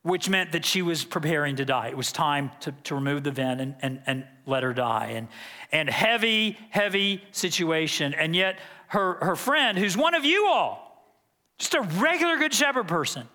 which 0.00 0.30
meant 0.30 0.52
that 0.52 0.64
she 0.64 0.80
was 0.80 1.04
preparing 1.04 1.56
to 1.56 1.66
die. 1.66 1.88
It 1.88 1.96
was 1.96 2.10
time 2.10 2.52
to, 2.60 2.72
to 2.84 2.94
remove 2.94 3.22
the 3.22 3.32
vent 3.32 3.60
and, 3.60 3.74
and, 3.82 4.00
and 4.06 4.24
let 4.46 4.62
her 4.62 4.72
die. 4.72 5.12
And, 5.14 5.28
and 5.72 5.90
heavy, 5.90 6.56
heavy 6.70 7.22
situation. 7.32 8.14
And 8.14 8.34
yet, 8.34 8.58
her, 8.88 9.18
her 9.20 9.36
friend, 9.36 9.76
who's 9.76 9.96
one 9.96 10.14
of 10.14 10.24
you 10.24 10.46
all, 10.46 10.80
just 11.58 11.74
a 11.74 11.82
regular 11.82 12.38
Good 12.38 12.54
Shepherd 12.54 12.88
person, 12.88 13.28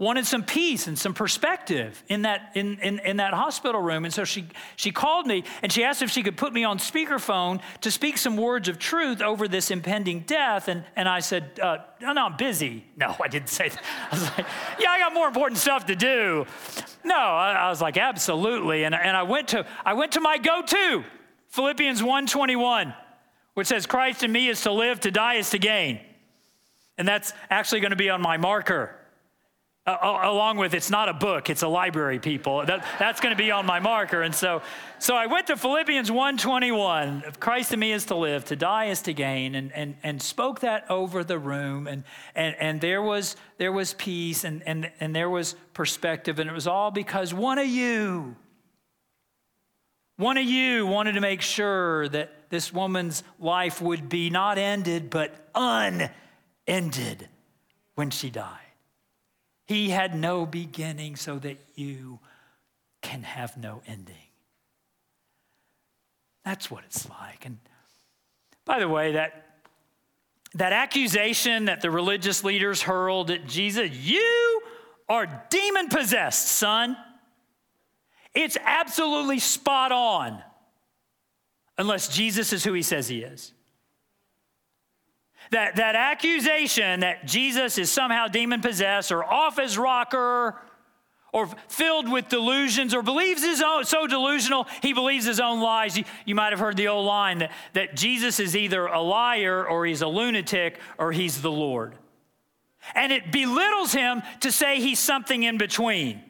wanted 0.00 0.26
some 0.26 0.42
peace 0.42 0.86
and 0.86 0.98
some 0.98 1.12
perspective 1.12 2.02
in 2.08 2.22
that, 2.22 2.52
in, 2.54 2.78
in, 2.80 2.98
in, 3.00 3.18
that 3.18 3.34
hospital 3.34 3.82
room. 3.82 4.06
And 4.06 4.12
so 4.12 4.24
she, 4.24 4.46
she 4.74 4.90
called 4.90 5.26
me 5.26 5.44
and 5.62 5.70
she 5.70 5.84
asked 5.84 6.00
if 6.00 6.10
she 6.10 6.22
could 6.22 6.38
put 6.38 6.54
me 6.54 6.64
on 6.64 6.78
speakerphone 6.78 7.60
to 7.82 7.90
speak 7.90 8.16
some 8.16 8.38
words 8.38 8.66
of 8.66 8.78
truth 8.78 9.20
over 9.20 9.46
this 9.46 9.70
impending 9.70 10.20
death. 10.20 10.68
And, 10.68 10.84
and 10.96 11.06
I 11.06 11.20
said, 11.20 11.60
uh, 11.62 11.78
no, 12.00 12.14
no, 12.14 12.24
I'm 12.24 12.36
busy. 12.38 12.86
No, 12.96 13.14
I 13.22 13.28
didn't 13.28 13.50
say 13.50 13.68
that. 13.68 13.82
I 14.10 14.14
was 14.14 14.22
like, 14.38 14.46
yeah, 14.80 14.90
I 14.90 14.98
got 14.98 15.12
more 15.12 15.28
important 15.28 15.58
stuff 15.58 15.84
to 15.86 15.94
do. 15.94 16.46
No, 17.04 17.14
I, 17.14 17.52
I 17.52 17.68
was 17.68 17.82
like, 17.82 17.98
absolutely. 17.98 18.84
And, 18.84 18.94
and 18.94 19.14
I, 19.14 19.24
went 19.24 19.48
to, 19.48 19.66
I 19.84 19.92
went 19.92 20.12
to 20.12 20.20
my 20.22 20.38
go-to, 20.38 21.04
Philippians 21.48 22.00
1.21, 22.00 22.94
which 23.52 23.66
says, 23.66 23.84
Christ 23.84 24.22
in 24.22 24.32
me 24.32 24.48
is 24.48 24.62
to 24.62 24.72
live, 24.72 25.00
to 25.00 25.10
die 25.10 25.34
is 25.34 25.50
to 25.50 25.58
gain. 25.58 26.00
And 26.96 27.06
that's 27.06 27.34
actually 27.50 27.80
going 27.80 27.90
to 27.90 27.96
be 27.96 28.08
on 28.08 28.22
my 28.22 28.38
marker 28.38 28.96
uh, 29.90 30.20
along 30.30 30.56
with 30.56 30.74
it's 30.74 30.90
not 30.90 31.08
a 31.08 31.14
book 31.14 31.50
it's 31.50 31.62
a 31.62 31.68
library 31.68 32.18
people. 32.18 32.64
That, 32.64 32.84
that's 32.98 33.20
going 33.20 33.34
to 33.34 33.42
be 33.42 33.50
on 33.50 33.66
my 33.66 33.80
marker. 33.80 34.22
And 34.22 34.34
so 34.34 34.62
so 35.00 35.16
i 35.16 35.26
went 35.26 35.46
to 35.46 35.56
philippians 35.56 36.10
1.21 36.10 37.40
christ 37.40 37.72
in 37.72 37.80
me 37.80 37.92
is 37.92 38.04
to 38.04 38.14
live 38.14 38.44
to 38.44 38.54
die 38.54 38.84
is 38.86 39.00
to 39.02 39.14
gain 39.14 39.54
and, 39.54 39.72
and, 39.72 39.96
and 40.02 40.20
spoke 40.20 40.60
that 40.60 40.88
over 40.90 41.24
the 41.24 41.38
room 41.38 41.86
and, 41.86 42.04
and, 42.34 42.54
and 42.60 42.80
there 42.80 43.02
was 43.02 43.34
there 43.56 43.72
was 43.72 43.94
peace 43.94 44.44
and, 44.44 44.62
and, 44.66 44.92
and 45.00 45.16
there 45.16 45.30
was 45.30 45.56
perspective 45.72 46.38
and 46.38 46.50
it 46.50 46.52
was 46.52 46.66
all 46.66 46.90
because 46.90 47.32
one 47.32 47.58
of 47.58 47.66
you 47.66 48.36
one 50.16 50.36
of 50.36 50.44
you 50.44 50.86
wanted 50.86 51.12
to 51.12 51.20
make 51.22 51.40
sure 51.40 52.06
that 52.10 52.50
this 52.50 52.70
woman's 52.70 53.22
life 53.38 53.80
would 53.80 54.08
be 54.08 54.28
not 54.28 54.58
ended 54.58 55.08
but 55.08 55.48
unended 55.54 57.28
when 57.94 58.10
she 58.10 58.28
died 58.28 58.69
he 59.70 59.88
had 59.88 60.16
no 60.16 60.44
beginning 60.44 61.14
so 61.14 61.38
that 61.38 61.56
you 61.76 62.18
can 63.02 63.22
have 63.22 63.56
no 63.56 63.82
ending. 63.86 64.16
That's 66.44 66.72
what 66.72 66.82
it's 66.86 67.08
like. 67.08 67.46
And 67.46 67.56
by 68.64 68.80
the 68.80 68.88
way, 68.88 69.12
that, 69.12 69.60
that 70.54 70.72
accusation 70.72 71.66
that 71.66 71.82
the 71.82 71.90
religious 71.92 72.42
leaders 72.42 72.82
hurled 72.82 73.30
at 73.30 73.46
Jesus, 73.46 73.92
you 73.92 74.60
are 75.08 75.46
demon 75.50 75.86
possessed, 75.86 76.48
son. 76.48 76.96
It's 78.34 78.56
absolutely 78.64 79.38
spot 79.38 79.92
on, 79.92 80.42
unless 81.78 82.08
Jesus 82.08 82.52
is 82.52 82.64
who 82.64 82.72
he 82.72 82.82
says 82.82 83.06
he 83.06 83.20
is. 83.20 83.52
That, 85.50 85.76
that 85.76 85.96
accusation 85.96 87.00
that 87.00 87.26
Jesus 87.26 87.76
is 87.76 87.90
somehow 87.90 88.28
demon 88.28 88.60
possessed 88.60 89.10
or 89.10 89.24
off 89.24 89.58
his 89.58 89.76
rocker 89.76 90.60
or 91.32 91.48
filled 91.68 92.10
with 92.10 92.28
delusions 92.28 92.94
or 92.94 93.02
believes 93.02 93.42
his 93.42 93.62
own, 93.62 93.84
so 93.84 94.06
delusional, 94.06 94.66
he 94.82 94.92
believes 94.92 95.24
his 95.24 95.40
own 95.40 95.60
lies. 95.60 95.96
You, 95.96 96.04
you 96.24 96.34
might 96.34 96.50
have 96.50 96.58
heard 96.58 96.76
the 96.76 96.88
old 96.88 97.06
line 97.06 97.38
that, 97.38 97.52
that 97.74 97.96
Jesus 97.96 98.40
is 98.40 98.56
either 98.56 98.86
a 98.86 99.00
liar 99.00 99.66
or 99.66 99.86
he's 99.86 100.02
a 100.02 100.08
lunatic 100.08 100.78
or 100.98 101.12
he's 101.12 101.40
the 101.40 101.50
Lord. 101.50 101.94
And 102.94 103.12
it 103.12 103.30
belittles 103.30 103.92
him 103.92 104.22
to 104.40 104.50
say 104.50 104.80
he's 104.80 104.98
something 104.98 105.42
in 105.42 105.58
between. 105.58 106.22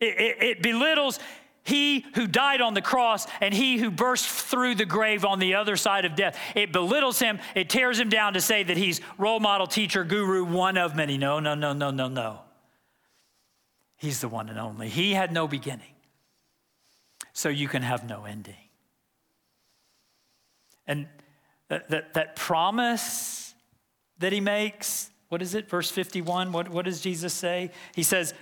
It, 0.00 0.18
it, 0.18 0.42
it 0.42 0.62
belittles 0.62 1.18
he 1.64 2.04
who 2.14 2.26
died 2.26 2.60
on 2.60 2.74
the 2.74 2.82
cross 2.82 3.26
and 3.40 3.54
he 3.54 3.78
who 3.78 3.90
burst 3.90 4.26
through 4.26 4.74
the 4.74 4.84
grave 4.84 5.24
on 5.24 5.38
the 5.38 5.54
other 5.54 5.76
side 5.76 6.04
of 6.04 6.14
death. 6.14 6.38
It 6.54 6.72
belittles 6.72 7.18
him, 7.18 7.40
it 7.54 7.70
tears 7.70 7.98
him 7.98 8.10
down 8.10 8.34
to 8.34 8.40
say 8.40 8.62
that 8.62 8.76
he's 8.76 9.00
role 9.16 9.40
model, 9.40 9.66
teacher, 9.66 10.04
guru, 10.04 10.44
one 10.44 10.76
of 10.76 10.94
many. 10.94 11.16
No, 11.16 11.40
no, 11.40 11.54
no, 11.54 11.72
no, 11.72 11.90
no, 11.90 12.08
no. 12.08 12.40
He's 13.96 14.20
the 14.20 14.28
one 14.28 14.50
and 14.50 14.58
only. 14.58 14.90
He 14.90 15.14
had 15.14 15.32
no 15.32 15.48
beginning, 15.48 15.94
so 17.32 17.48
you 17.48 17.68
can 17.68 17.82
have 17.82 18.06
no 18.06 18.26
ending. 18.26 18.54
And 20.86 21.06
that, 21.68 21.88
that, 21.88 22.14
that 22.14 22.36
promise 22.36 23.54
that 24.18 24.32
he 24.32 24.40
makes, 24.40 25.10
what 25.30 25.40
is 25.40 25.54
it? 25.54 25.70
Verse 25.70 25.90
51, 25.90 26.52
what, 26.52 26.68
what 26.68 26.84
does 26.84 27.00
Jesus 27.00 27.32
say? 27.32 27.70
He 27.94 28.02
says, 28.02 28.34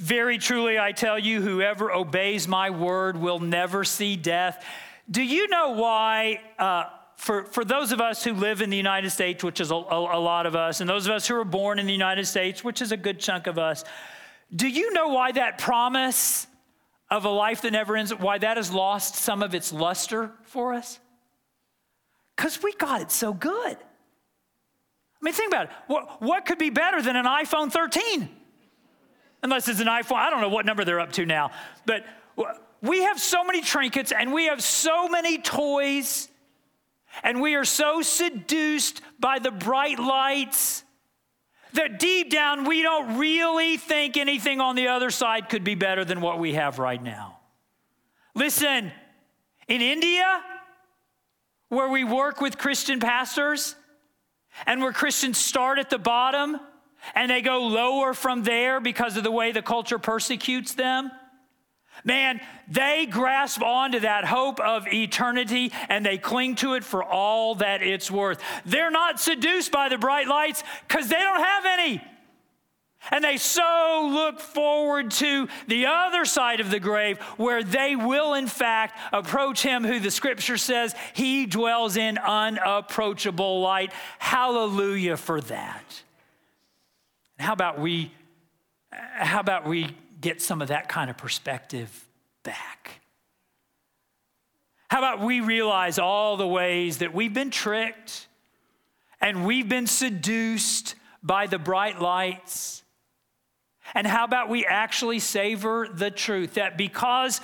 very 0.00 0.38
truly, 0.38 0.78
I 0.78 0.92
tell 0.92 1.18
you, 1.18 1.42
whoever 1.42 1.92
obeys 1.92 2.48
my 2.48 2.70
word 2.70 3.18
will 3.18 3.38
never 3.38 3.84
see 3.84 4.16
death. 4.16 4.64
Do 5.10 5.22
you 5.22 5.46
know 5.48 5.72
why? 5.72 6.40
Uh, 6.58 6.84
for, 7.16 7.44
for 7.44 7.66
those 7.66 7.92
of 7.92 8.00
us 8.00 8.24
who 8.24 8.32
live 8.32 8.62
in 8.62 8.70
the 8.70 8.78
United 8.78 9.10
States, 9.10 9.44
which 9.44 9.60
is 9.60 9.70
a, 9.70 9.74
a, 9.74 10.18
a 10.18 10.20
lot 10.20 10.46
of 10.46 10.56
us, 10.56 10.80
and 10.80 10.88
those 10.88 11.06
of 11.06 11.12
us 11.12 11.28
who 11.28 11.36
are 11.36 11.44
born 11.44 11.78
in 11.78 11.84
the 11.84 11.92
United 11.92 12.26
States, 12.26 12.64
which 12.64 12.80
is 12.80 12.92
a 12.92 12.96
good 12.96 13.20
chunk 13.20 13.46
of 13.46 13.58
us, 13.58 13.84
do 14.56 14.66
you 14.66 14.90
know 14.94 15.08
why 15.08 15.32
that 15.32 15.58
promise 15.58 16.46
of 17.10 17.26
a 17.26 17.30
life 17.30 17.60
that 17.60 17.72
never 17.72 17.94
ends, 17.94 18.10
why 18.14 18.38
that 18.38 18.56
has 18.56 18.72
lost 18.72 19.16
some 19.16 19.42
of 19.42 19.54
its 19.54 19.70
luster 19.70 20.32
for 20.44 20.72
us? 20.72 20.98
Because 22.36 22.62
we 22.62 22.72
got 22.72 23.02
it 23.02 23.10
so 23.10 23.34
good. 23.34 23.76
I 23.76 25.20
mean, 25.20 25.34
think 25.34 25.52
about 25.52 25.66
it. 25.66 25.72
What, 25.88 26.22
what 26.22 26.46
could 26.46 26.58
be 26.58 26.70
better 26.70 27.02
than 27.02 27.16
an 27.16 27.26
iPhone 27.26 27.70
13? 27.70 28.30
Unless 29.42 29.68
it's 29.68 29.80
an 29.80 29.86
iPhone. 29.86 30.16
I 30.16 30.30
don't 30.30 30.40
know 30.40 30.48
what 30.48 30.66
number 30.66 30.84
they're 30.84 31.00
up 31.00 31.12
to 31.12 31.26
now. 31.26 31.50
But 31.86 32.04
we 32.82 33.02
have 33.02 33.20
so 33.20 33.44
many 33.44 33.60
trinkets 33.60 34.12
and 34.12 34.32
we 34.32 34.46
have 34.46 34.62
so 34.62 35.08
many 35.08 35.38
toys, 35.38 36.28
and 37.22 37.40
we 37.40 37.54
are 37.54 37.64
so 37.64 38.02
seduced 38.02 39.02
by 39.18 39.38
the 39.38 39.50
bright 39.50 39.98
lights 39.98 40.84
that 41.72 41.98
deep 41.98 42.30
down 42.30 42.64
we 42.64 42.82
don't 42.82 43.18
really 43.18 43.76
think 43.76 44.16
anything 44.16 44.60
on 44.60 44.74
the 44.74 44.88
other 44.88 45.10
side 45.10 45.48
could 45.48 45.62
be 45.62 45.74
better 45.74 46.04
than 46.04 46.20
what 46.20 46.38
we 46.38 46.54
have 46.54 46.78
right 46.78 47.02
now. 47.02 47.38
Listen, 48.34 48.92
in 49.68 49.80
India, 49.80 50.42
where 51.68 51.88
we 51.88 52.02
work 52.02 52.40
with 52.40 52.58
Christian 52.58 52.98
pastors, 52.98 53.76
and 54.66 54.80
where 54.80 54.92
Christians 54.92 55.38
start 55.38 55.78
at 55.78 55.90
the 55.90 55.98
bottom 55.98 56.58
and 57.14 57.30
they 57.30 57.42
go 57.42 57.66
lower 57.66 58.14
from 58.14 58.42
there 58.42 58.80
because 58.80 59.16
of 59.16 59.24
the 59.24 59.30
way 59.30 59.52
the 59.52 59.62
culture 59.62 59.98
persecutes 59.98 60.74
them. 60.74 61.10
Man, 62.04 62.40
they 62.68 63.06
grasp 63.06 63.62
onto 63.62 64.00
that 64.00 64.24
hope 64.24 64.60
of 64.60 64.86
eternity 64.86 65.72
and 65.88 66.04
they 66.04 66.18
cling 66.18 66.54
to 66.56 66.74
it 66.74 66.84
for 66.84 67.04
all 67.04 67.56
that 67.56 67.82
it's 67.82 68.10
worth. 68.10 68.40
They're 68.64 68.90
not 68.90 69.20
seduced 69.20 69.70
by 69.70 69.88
the 69.88 69.98
bright 69.98 70.26
lights 70.26 70.62
because 70.88 71.08
they 71.08 71.18
don't 71.18 71.42
have 71.42 71.66
any. 71.66 72.02
And 73.10 73.24
they 73.24 73.38
so 73.38 74.10
look 74.12 74.40
forward 74.40 75.10
to 75.12 75.48
the 75.66 75.86
other 75.86 76.26
side 76.26 76.60
of 76.60 76.70
the 76.70 76.80
grave 76.80 77.18
where 77.38 77.62
they 77.62 77.96
will, 77.96 78.34
in 78.34 78.46
fact, 78.46 78.98
approach 79.12 79.62
him 79.62 79.84
who 79.84 80.00
the 80.00 80.10
scripture 80.10 80.58
says 80.58 80.94
he 81.14 81.46
dwells 81.46 81.96
in 81.96 82.18
unapproachable 82.18 83.62
light. 83.62 83.92
Hallelujah 84.18 85.16
for 85.16 85.40
that. 85.42 86.02
How 87.40 87.54
about 87.54 87.80
we, 87.80 88.12
how 88.92 89.40
about 89.40 89.66
we 89.66 89.96
get 90.20 90.42
some 90.42 90.60
of 90.60 90.68
that 90.68 90.88
kind 90.88 91.08
of 91.08 91.16
perspective 91.16 92.06
back? 92.42 93.00
How 94.88 94.98
about 94.98 95.20
we 95.20 95.40
realize 95.40 95.98
all 95.98 96.36
the 96.36 96.46
ways 96.46 96.98
that 96.98 97.14
we've 97.14 97.32
been 97.32 97.50
tricked 97.50 98.26
and 99.20 99.46
we've 99.46 99.68
been 99.68 99.86
seduced 99.86 100.96
by 101.22 101.46
the 101.46 101.58
bright 101.58 102.00
lights? 102.00 102.82
And 103.94 104.06
how 104.06 104.24
about 104.24 104.48
we 104.48 104.66
actually 104.66 105.18
savor 105.18 105.88
the 105.92 106.10
truth 106.10 106.54
that 106.54 106.76
because 106.76 107.40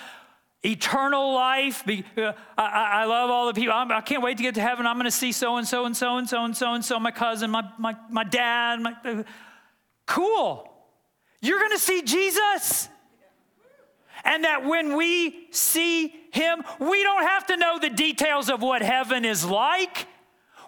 eternal 0.62 1.34
life, 1.34 1.84
uh, 1.88 2.32
I, 2.58 3.04
love 3.04 3.30
all 3.30 3.46
the 3.46 3.54
people. 3.54 3.72
I 3.72 4.00
can't 4.00 4.22
wait 4.22 4.36
to 4.36 4.42
get 4.42 4.56
to 4.56 4.60
heaven. 4.60 4.86
I'm 4.86 5.00
to 5.00 5.10
see 5.10 5.32
so 5.32 5.56
and 5.56 5.66
so 5.66 5.86
and 5.86 5.96
so 5.96 6.16
and 6.16 6.28
so 6.28 6.44
and 6.44 6.56
so 6.56 6.74
and 6.74 6.84
so, 6.84 7.00
my 7.00 7.10
cousin, 7.10 7.50
my, 7.50 7.64
my, 7.78 7.96
my 8.10 8.24
dad. 8.24 8.80
My, 8.80 8.94
uh, 9.04 9.22
cool. 10.06 10.72
You're 11.40 11.58
going 11.58 11.72
to 11.72 11.78
see 11.78 12.02
Jesus. 12.02 12.88
And 14.24 14.44
that 14.44 14.64
when 14.64 14.96
we 14.96 15.48
see 15.52 16.08
him, 16.32 16.62
we 16.80 17.02
don't 17.02 17.22
have 17.22 17.46
to 17.46 17.56
know 17.56 17.78
the 17.78 17.90
details 17.90 18.48
of 18.50 18.60
what 18.60 18.82
heaven 18.82 19.24
is 19.24 19.44
like. 19.44 20.06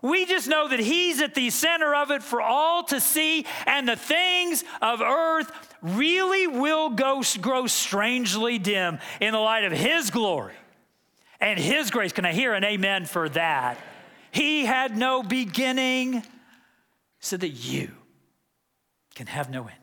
We 0.01 0.27
just 0.27 0.47
know 0.47 0.69
that 0.69 0.79
He's 0.79 1.21
at 1.21 1.35
the 1.35 1.51
center 1.51 1.93
of 1.95 2.13
it 2.13 2.23
for 2.23 2.41
all 2.41 2.85
to 2.85 3.01
see, 3.01 3.45
and 3.67 3.89
the 3.89 3.97
things 3.97 4.63
of 4.81 5.01
earth 5.01 5.51
really 5.83 6.47
will 6.47 6.91
go, 6.91 7.23
grow 7.41 7.67
strangely 7.67 8.59
dim 8.59 9.01
in 9.21 9.33
the 9.33 9.41
light 9.41 9.65
of 9.65 9.73
His 9.73 10.11
glory 10.11 10.55
and 11.41 11.59
His 11.59 11.91
grace. 11.91 12.13
Can 12.13 12.25
I 12.25 12.33
hear 12.33 12.55
an 12.55 12.63
amen 12.63 13.07
for 13.07 13.29
that? 13.31 13.77
He 14.31 14.65
had 14.67 14.97
no 14.97 15.25
beginning, 15.25 16.23
so 17.19 17.37
that 17.37 17.49
you 17.49 17.91
can 19.19 19.27
have 19.27 19.51
no 19.51 19.63
ending. 19.63 19.75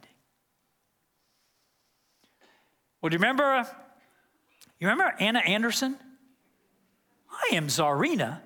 Well, 3.02 3.10
do 3.10 3.16
you 3.16 3.20
remember? 3.20 3.44
Uh, 3.44 3.66
you 4.80 4.88
remember 4.88 5.14
Anna 5.20 5.40
Anderson? 5.40 5.98
I 7.30 7.56
am 7.56 7.68
Tsarina 7.68 8.40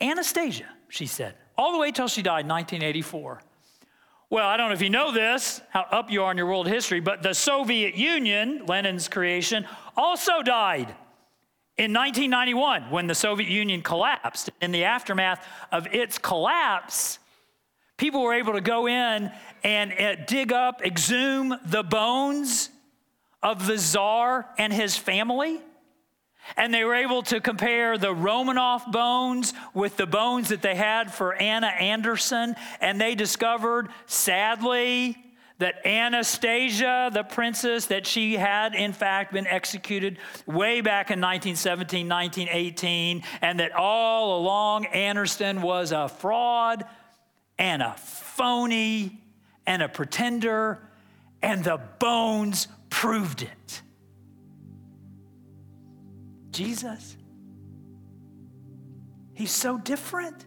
Anastasia, 0.00 0.68
she 0.88 1.06
said, 1.06 1.34
all 1.56 1.72
the 1.72 1.78
way 1.78 1.90
till 1.90 2.06
she 2.06 2.22
died 2.22 2.44
in 2.44 2.48
1984. 2.48 3.42
Well, 4.30 4.46
I 4.46 4.56
don't 4.56 4.68
know 4.68 4.74
if 4.74 4.82
you 4.82 4.90
know 4.90 5.10
this, 5.10 5.60
how 5.70 5.80
up 5.90 6.12
you 6.12 6.22
are 6.22 6.30
in 6.30 6.36
your 6.36 6.46
world 6.46 6.68
history, 6.68 7.00
but 7.00 7.20
the 7.20 7.34
Soviet 7.34 7.96
Union, 7.96 8.66
Lenin's 8.66 9.08
creation, 9.08 9.66
also 9.96 10.42
died 10.42 10.94
in 11.76 11.92
1991 11.92 12.90
when 12.90 13.08
the 13.08 13.16
Soviet 13.16 13.50
Union 13.50 13.82
collapsed. 13.82 14.50
In 14.60 14.70
the 14.70 14.84
aftermath 14.84 15.44
of 15.72 15.88
its 15.88 16.18
collapse, 16.18 17.18
people 17.98 18.22
were 18.22 18.32
able 18.32 18.54
to 18.54 18.62
go 18.62 18.86
in 18.86 19.30
and 19.62 19.92
uh, 19.92 20.14
dig 20.26 20.52
up, 20.52 20.82
exhume 20.82 21.54
the 21.66 21.82
bones 21.82 22.70
of 23.42 23.66
the 23.66 23.76
czar 23.76 24.48
and 24.56 24.72
his 24.72 24.96
family. 24.96 25.60
And 26.56 26.72
they 26.72 26.84
were 26.84 26.94
able 26.94 27.22
to 27.24 27.40
compare 27.40 27.98
the 27.98 28.14
Romanov 28.14 28.90
bones 28.90 29.52
with 29.74 29.98
the 29.98 30.06
bones 30.06 30.48
that 30.48 30.62
they 30.62 30.74
had 30.74 31.12
for 31.12 31.34
Anna 31.34 31.66
Anderson. 31.66 32.56
And 32.80 32.98
they 32.98 33.14
discovered, 33.14 33.88
sadly, 34.06 35.18
that 35.58 35.84
Anastasia, 35.86 37.10
the 37.12 37.24
princess, 37.24 37.86
that 37.86 38.06
she 38.06 38.36
had 38.36 38.74
in 38.74 38.92
fact 38.92 39.32
been 39.32 39.46
executed 39.46 40.18
way 40.46 40.80
back 40.80 41.10
in 41.10 41.20
1917, 41.20 42.08
1918, 42.08 43.22
and 43.42 43.60
that 43.60 43.72
all 43.72 44.38
along 44.38 44.86
Anderson 44.86 45.60
was 45.60 45.92
a 45.92 46.08
fraud 46.08 46.84
and 47.58 47.82
a 47.82 47.94
phony 47.94 49.20
and 49.66 49.82
a 49.82 49.88
pretender, 49.88 50.80
and 51.42 51.62
the 51.64 51.80
bones 51.98 52.68
proved 52.90 53.42
it. 53.42 53.82
Jesus. 56.50 57.16
He's 59.34 59.52
so 59.52 59.78
different. 59.78 60.44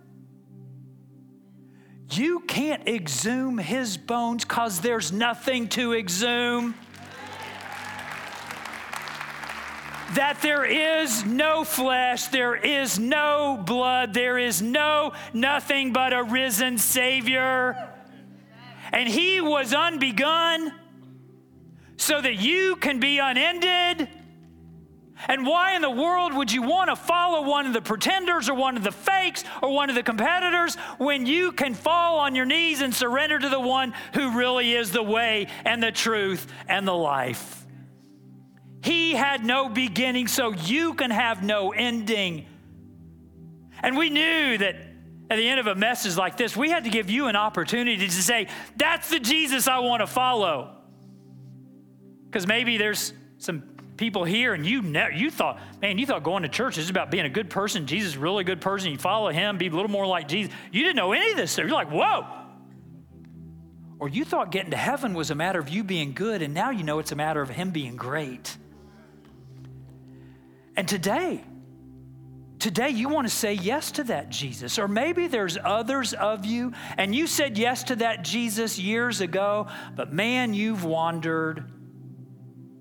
You 2.11 2.41
can't 2.41 2.87
exhume 2.89 3.57
his 3.57 3.95
bones 3.95 4.43
because 4.43 4.81
there's 4.81 5.13
nothing 5.13 5.69
to 5.69 5.93
exhume. 5.93 6.75
That 10.15 10.41
there 10.41 10.65
is 10.65 11.25
no 11.25 11.63
flesh, 11.63 12.27
there 12.27 12.55
is 12.55 12.99
no 12.99 13.61
blood, 13.65 14.13
there 14.13 14.37
is 14.37 14.61
no 14.61 15.13
nothing 15.33 15.93
but 15.93 16.13
a 16.13 16.23
risen 16.23 16.77
Savior. 16.77 17.89
And 18.91 19.07
He 19.07 19.41
was 19.41 19.73
unbegun 19.73 20.71
so 21.97 22.19
that 22.21 22.35
you 22.35 22.75
can 22.77 22.99
be 22.99 23.19
unended 23.19 24.09
and 25.27 25.45
why 25.45 25.75
in 25.75 25.81
the 25.81 25.89
world 25.89 26.33
would 26.33 26.51
you 26.51 26.63
want 26.63 26.89
to 26.89 26.95
follow 26.95 27.47
one 27.47 27.65
of 27.65 27.73
the 27.73 27.81
pretenders 27.81 28.49
or 28.49 28.55
one 28.55 28.75
of 28.75 28.83
the 28.83 28.91
fakes 28.91 29.43
or 29.61 29.71
one 29.71 29.89
of 29.89 29.95
the 29.95 30.03
competitors 30.03 30.75
when 30.97 31.25
you 31.25 31.51
can 31.51 31.73
fall 31.73 32.19
on 32.19 32.35
your 32.35 32.45
knees 32.45 32.81
and 32.81 32.93
surrender 32.93 33.37
to 33.37 33.49
the 33.49 33.59
one 33.59 33.93
who 34.13 34.37
really 34.37 34.73
is 34.73 34.91
the 34.91 35.03
way 35.03 35.47
and 35.65 35.81
the 35.81 35.91
truth 35.91 36.47
and 36.67 36.87
the 36.87 36.93
life? 36.93 37.60
He 38.83 39.13
had 39.13 39.45
no 39.45 39.69
beginning, 39.69 40.27
so 40.27 40.51
you 40.51 40.93
can 40.95 41.11
have 41.11 41.43
no 41.43 41.71
ending. 41.71 42.47
And 43.83 43.97
we 43.97 44.09
knew 44.09 44.57
that 44.57 44.75
at 45.29 45.37
the 45.37 45.47
end 45.47 45.59
of 45.59 45.67
a 45.67 45.75
message 45.75 46.17
like 46.17 46.35
this, 46.35 46.57
we 46.57 46.69
had 46.69 46.83
to 46.83 46.89
give 46.89 47.09
you 47.09 47.27
an 47.27 47.35
opportunity 47.35 48.07
to 48.07 48.11
say, 48.11 48.47
That's 48.75 49.09
the 49.09 49.19
Jesus 49.19 49.67
I 49.67 49.79
want 49.79 50.01
to 50.01 50.07
follow. 50.07 50.75
Because 52.25 52.47
maybe 52.47 52.77
there's 52.77 53.13
some 53.37 53.63
people 53.97 54.23
here 54.23 54.53
and 54.53 54.65
you 54.65 54.81
ne- 54.81 55.15
you 55.15 55.29
thought, 55.29 55.59
man, 55.81 55.97
you 55.97 56.05
thought 56.07 56.23
going 56.23 56.43
to 56.43 56.49
church 56.49 56.77
is 56.77 56.89
about 56.89 57.11
being 57.11 57.25
a 57.25 57.29
good 57.29 57.49
person. 57.49 57.85
Jesus 57.85 58.13
is 58.13 58.17
a 58.17 58.19
really 58.19 58.43
good 58.43 58.59
person. 58.59 58.91
You 58.91 58.97
follow 58.97 59.29
him, 59.29 59.57
be 59.57 59.67
a 59.67 59.69
little 59.69 59.91
more 59.91 60.07
like 60.07 60.27
Jesus. 60.27 60.51
You 60.71 60.81
didn't 60.81 60.95
know 60.95 61.11
any 61.11 61.31
of 61.31 61.37
this 61.37 61.51
stuff. 61.51 61.65
You're 61.65 61.75
like, 61.75 61.91
whoa. 61.91 62.25
Or 63.99 64.09
you 64.09 64.25
thought 64.25 64.51
getting 64.51 64.71
to 64.71 64.77
heaven 64.77 65.13
was 65.13 65.29
a 65.29 65.35
matter 65.35 65.59
of 65.59 65.69
you 65.69 65.83
being 65.83 66.13
good, 66.13 66.41
and 66.41 66.55
now 66.55 66.71
you 66.71 66.83
know 66.83 66.97
it's 66.97 67.11
a 67.11 67.15
matter 67.15 67.41
of 67.41 67.49
him 67.49 67.69
being 67.69 67.95
great. 67.95 68.57
And 70.81 70.89
today, 70.89 71.43
today 72.57 72.89
you 72.89 73.07
want 73.07 73.27
to 73.27 73.31
say 73.31 73.53
yes 73.53 73.91
to 73.91 74.03
that 74.05 74.31
Jesus. 74.31 74.79
Or 74.79 74.87
maybe 74.87 75.27
there's 75.27 75.55
others 75.63 76.15
of 76.15 76.43
you, 76.43 76.73
and 76.97 77.13
you 77.13 77.27
said 77.27 77.55
yes 77.55 77.83
to 77.83 77.97
that 77.97 78.23
Jesus 78.23 78.79
years 78.79 79.21
ago, 79.21 79.67
but 79.95 80.11
man, 80.11 80.55
you've 80.55 80.83
wandered 80.83 81.71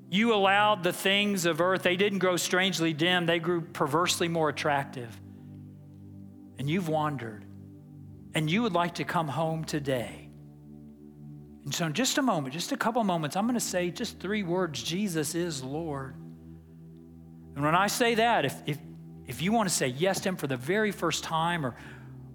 you 0.09 0.33
allowed 0.33 0.83
the 0.83 0.95
things 0.95 1.45
of 1.45 1.61
earth, 1.61 1.83
they 1.83 1.97
didn't 1.97 2.21
grow 2.21 2.39
strangely 2.39 2.95
dim, 2.95 3.27
they 3.27 3.39
grew 3.39 3.61
perversely 3.61 4.29
more 4.29 4.49
attractive. 4.49 5.21
And 6.59 6.71
you've 6.71 6.89
wandered. 6.89 7.45
And 8.35 8.51
you 8.51 8.63
would 8.63 8.73
like 8.73 8.95
to 8.95 9.05
come 9.05 9.29
home 9.29 9.63
today. 9.63 10.31
And 11.67 11.75
so, 11.75 11.85
in 11.85 11.93
just 11.93 12.17
a 12.17 12.23
moment, 12.23 12.55
just 12.55 12.73
a 12.73 12.79
couple 12.79 13.05
moments, 13.05 13.37
I'm 13.37 13.45
going 13.45 13.53
to 13.57 13.61
say 13.61 13.91
just 13.91 14.19
three 14.21 14.43
words 14.43 14.83
Jesus 14.83 15.35
is 15.35 15.63
Lord. 15.63 16.17
And 17.61 17.67
when 17.67 17.75
I 17.75 17.89
say 17.89 18.15
that, 18.15 18.47
if, 18.47 18.55
if, 18.65 18.79
if 19.27 19.43
you 19.43 19.53
want 19.53 19.69
to 19.69 19.75
say 19.75 19.89
yes 19.89 20.21
to 20.21 20.31
Him 20.31 20.37
for 20.37 20.47
the 20.47 20.57
very 20.57 20.93
first 20.93 21.23
time, 21.23 21.67
or, 21.67 21.75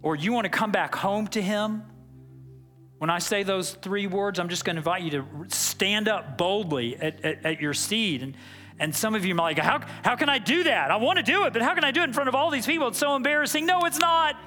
or 0.03 0.15
you 0.15 0.31
want 0.31 0.45
to 0.45 0.51
come 0.51 0.71
back 0.71 0.93
home 0.93 1.25
to 1.29 1.41
Him, 1.41 1.81
when 2.99 3.09
I 3.09 3.17
say 3.17 3.41
those 3.41 3.71
three 3.71 4.05
words, 4.05 4.37
I'm 4.37 4.49
just 4.49 4.65
going 4.65 4.75
to 4.75 4.81
invite 4.81 5.01
you 5.01 5.09
to 5.09 5.25
stand 5.47 6.07
up 6.07 6.37
boldly 6.37 6.95
at, 6.97 7.25
at, 7.25 7.43
at 7.43 7.59
your 7.59 7.73
seat. 7.73 8.21
And, 8.21 8.37
and 8.77 8.95
some 8.95 9.15
of 9.15 9.25
you 9.25 9.33
might 9.33 9.57
like, 9.57 9.57
how, 9.57 9.81
how 10.03 10.15
can 10.15 10.29
I 10.29 10.37
do 10.37 10.65
that? 10.65 10.91
I 10.91 10.97
want 10.97 11.17
to 11.17 11.23
do 11.23 11.45
it, 11.45 11.53
but 11.53 11.63
how 11.63 11.73
can 11.73 11.83
I 11.83 11.89
do 11.89 12.01
it 12.01 12.03
in 12.03 12.13
front 12.13 12.29
of 12.29 12.35
all 12.35 12.51
these 12.51 12.67
people? 12.67 12.89
It's 12.89 12.99
so 12.99 13.15
embarrassing. 13.15 13.65
No, 13.65 13.85
it's 13.85 13.97
not. 13.97 14.39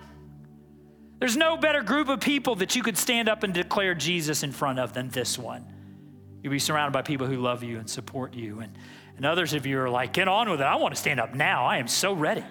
There's 1.18 1.36
no 1.36 1.56
better 1.56 1.82
group 1.82 2.08
of 2.08 2.20
people 2.20 2.54
that 2.54 2.76
you 2.76 2.84
could 2.84 2.96
stand 2.96 3.28
up 3.28 3.42
and 3.42 3.52
declare 3.52 3.96
Jesus 3.96 4.44
in 4.44 4.52
front 4.52 4.78
of 4.78 4.92
than 4.92 5.08
this 5.08 5.36
one. 5.40 5.66
You'll 6.40 6.52
be 6.52 6.60
surrounded 6.60 6.92
by 6.92 7.02
people 7.02 7.26
who 7.26 7.38
love 7.38 7.64
you 7.64 7.80
and 7.80 7.90
support 7.90 8.32
you. 8.32 8.60
And, 8.60 8.72
and 9.18 9.26
others 9.26 9.52
of 9.52 9.66
you 9.66 9.78
are 9.80 9.90
like, 9.90 10.14
get 10.14 10.28
on 10.28 10.48
with 10.48 10.62
it. 10.62 10.64
I 10.64 10.76
want 10.76 10.94
to 10.94 11.00
stand 11.00 11.20
up 11.20 11.34
now. 11.34 11.66
I 11.66 11.76
am 11.76 11.88
so 11.88 12.14
ready. 12.14 12.44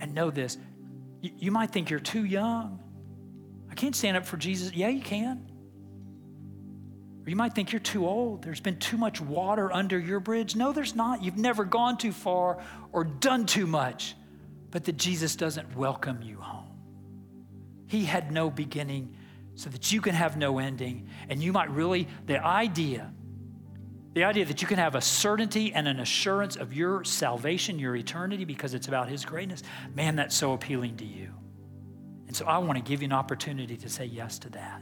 And 0.00 0.14
know 0.14 0.30
this 0.30 0.58
you, 1.20 1.30
you 1.38 1.50
might 1.50 1.70
think 1.70 1.88
you're 1.88 2.00
too 2.00 2.24
young 2.24 2.80
I 3.76 3.78
can't 3.78 3.94
stand 3.94 4.16
up 4.16 4.24
for 4.24 4.38
Jesus. 4.38 4.72
Yeah, 4.72 4.88
you 4.88 5.02
can. 5.02 5.50
Or 7.26 7.28
you 7.28 7.36
might 7.36 7.54
think 7.54 7.72
you're 7.72 7.78
too 7.78 8.06
old. 8.06 8.42
There's 8.42 8.60
been 8.60 8.78
too 8.78 8.96
much 8.96 9.20
water 9.20 9.70
under 9.70 9.98
your 9.98 10.18
bridge. 10.18 10.56
No, 10.56 10.72
there's 10.72 10.94
not. 10.94 11.22
You've 11.22 11.36
never 11.36 11.62
gone 11.62 11.98
too 11.98 12.12
far 12.12 12.64
or 12.92 13.04
done 13.04 13.44
too 13.44 13.66
much, 13.66 14.16
but 14.70 14.84
that 14.84 14.96
Jesus 14.96 15.36
doesn't 15.36 15.76
welcome 15.76 16.22
you 16.22 16.40
home. 16.40 16.70
He 17.86 18.06
had 18.06 18.32
no 18.32 18.48
beginning 18.48 19.14
so 19.56 19.68
that 19.68 19.92
you 19.92 20.00
can 20.00 20.14
have 20.14 20.38
no 20.38 20.58
ending 20.58 21.10
and 21.28 21.42
you 21.42 21.52
might 21.52 21.70
really, 21.70 22.08
the 22.24 22.42
idea, 22.42 23.12
the 24.16 24.24
idea 24.24 24.46
that 24.46 24.62
you 24.62 24.66
can 24.66 24.78
have 24.78 24.94
a 24.94 25.00
certainty 25.02 25.74
and 25.74 25.86
an 25.86 26.00
assurance 26.00 26.56
of 26.56 26.72
your 26.72 27.04
salvation, 27.04 27.78
your 27.78 27.94
eternity, 27.94 28.46
because 28.46 28.72
it's 28.72 28.88
about 28.88 29.10
His 29.10 29.26
greatness, 29.26 29.62
man, 29.94 30.16
that's 30.16 30.34
so 30.34 30.54
appealing 30.54 30.96
to 30.96 31.04
you. 31.04 31.34
And 32.26 32.34
so 32.34 32.46
I 32.46 32.56
want 32.56 32.78
to 32.78 32.82
give 32.82 33.02
you 33.02 33.06
an 33.08 33.12
opportunity 33.12 33.76
to 33.76 33.90
say 33.90 34.06
yes 34.06 34.38
to 34.38 34.48
that. 34.52 34.80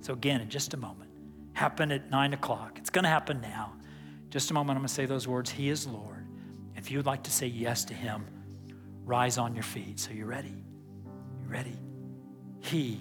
So, 0.00 0.14
again, 0.14 0.40
in 0.40 0.48
just 0.48 0.72
a 0.72 0.78
moment, 0.78 1.10
happen 1.52 1.92
at 1.92 2.10
nine 2.10 2.32
o'clock. 2.32 2.78
It's 2.78 2.88
going 2.88 3.02
to 3.02 3.10
happen 3.10 3.42
now. 3.42 3.74
Just 4.30 4.50
a 4.50 4.54
moment, 4.54 4.78
I'm 4.78 4.80
going 4.80 4.88
to 4.88 4.94
say 4.94 5.04
those 5.04 5.28
words 5.28 5.50
He 5.50 5.68
is 5.68 5.86
Lord. 5.86 6.26
If 6.74 6.90
you 6.90 6.96
would 6.96 7.06
like 7.06 7.24
to 7.24 7.30
say 7.30 7.48
yes 7.48 7.84
to 7.84 7.92
Him, 7.92 8.24
rise 9.04 9.36
on 9.36 9.54
your 9.54 9.62
feet. 9.62 10.00
So, 10.00 10.12
you 10.12 10.24
ready? 10.24 10.64
You 11.42 11.48
ready? 11.48 11.76
He 12.60 12.98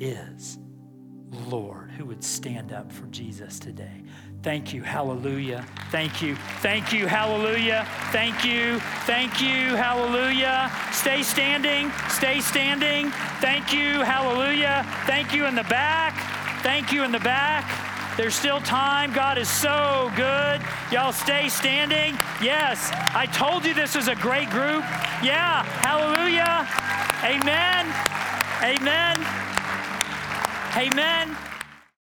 is 0.00 0.58
Lord. 1.46 1.92
Who 1.92 2.06
would 2.06 2.24
stand 2.24 2.72
up 2.72 2.90
for 2.90 3.06
Jesus 3.06 3.60
today? 3.60 4.02
Thank 4.42 4.72
you. 4.72 4.82
Hallelujah. 4.82 5.66
Thank 5.90 6.22
you. 6.22 6.34
Thank 6.62 6.94
you. 6.94 7.06
Hallelujah. 7.06 7.86
Thank 8.10 8.42
you. 8.42 8.78
Thank 9.04 9.42
you. 9.42 9.76
Hallelujah. 9.76 10.70
Stay 10.92 11.22
standing. 11.22 11.92
Stay 12.08 12.40
standing. 12.40 13.10
Thank 13.40 13.72
you. 13.74 14.00
Hallelujah. 14.00 14.86
Thank 15.04 15.34
you 15.34 15.44
in 15.44 15.54
the 15.54 15.64
back. 15.64 16.14
Thank 16.62 16.90
you 16.90 17.04
in 17.04 17.12
the 17.12 17.20
back. 17.20 18.16
There's 18.16 18.34
still 18.34 18.60
time. 18.60 19.12
God 19.12 19.36
is 19.36 19.48
so 19.48 20.10
good. 20.16 20.62
Y'all 20.90 21.12
stay 21.12 21.48
standing. 21.48 22.14
Yes, 22.42 22.90
I 23.14 23.26
told 23.26 23.64
you 23.64 23.74
this 23.74 23.94
is 23.94 24.08
a 24.08 24.14
great 24.14 24.48
group. 24.48 24.84
Yeah. 25.22 25.64
Hallelujah. 25.84 26.66
Amen. 27.24 27.86
Amen. 28.62 29.16
Amen. 30.76 31.49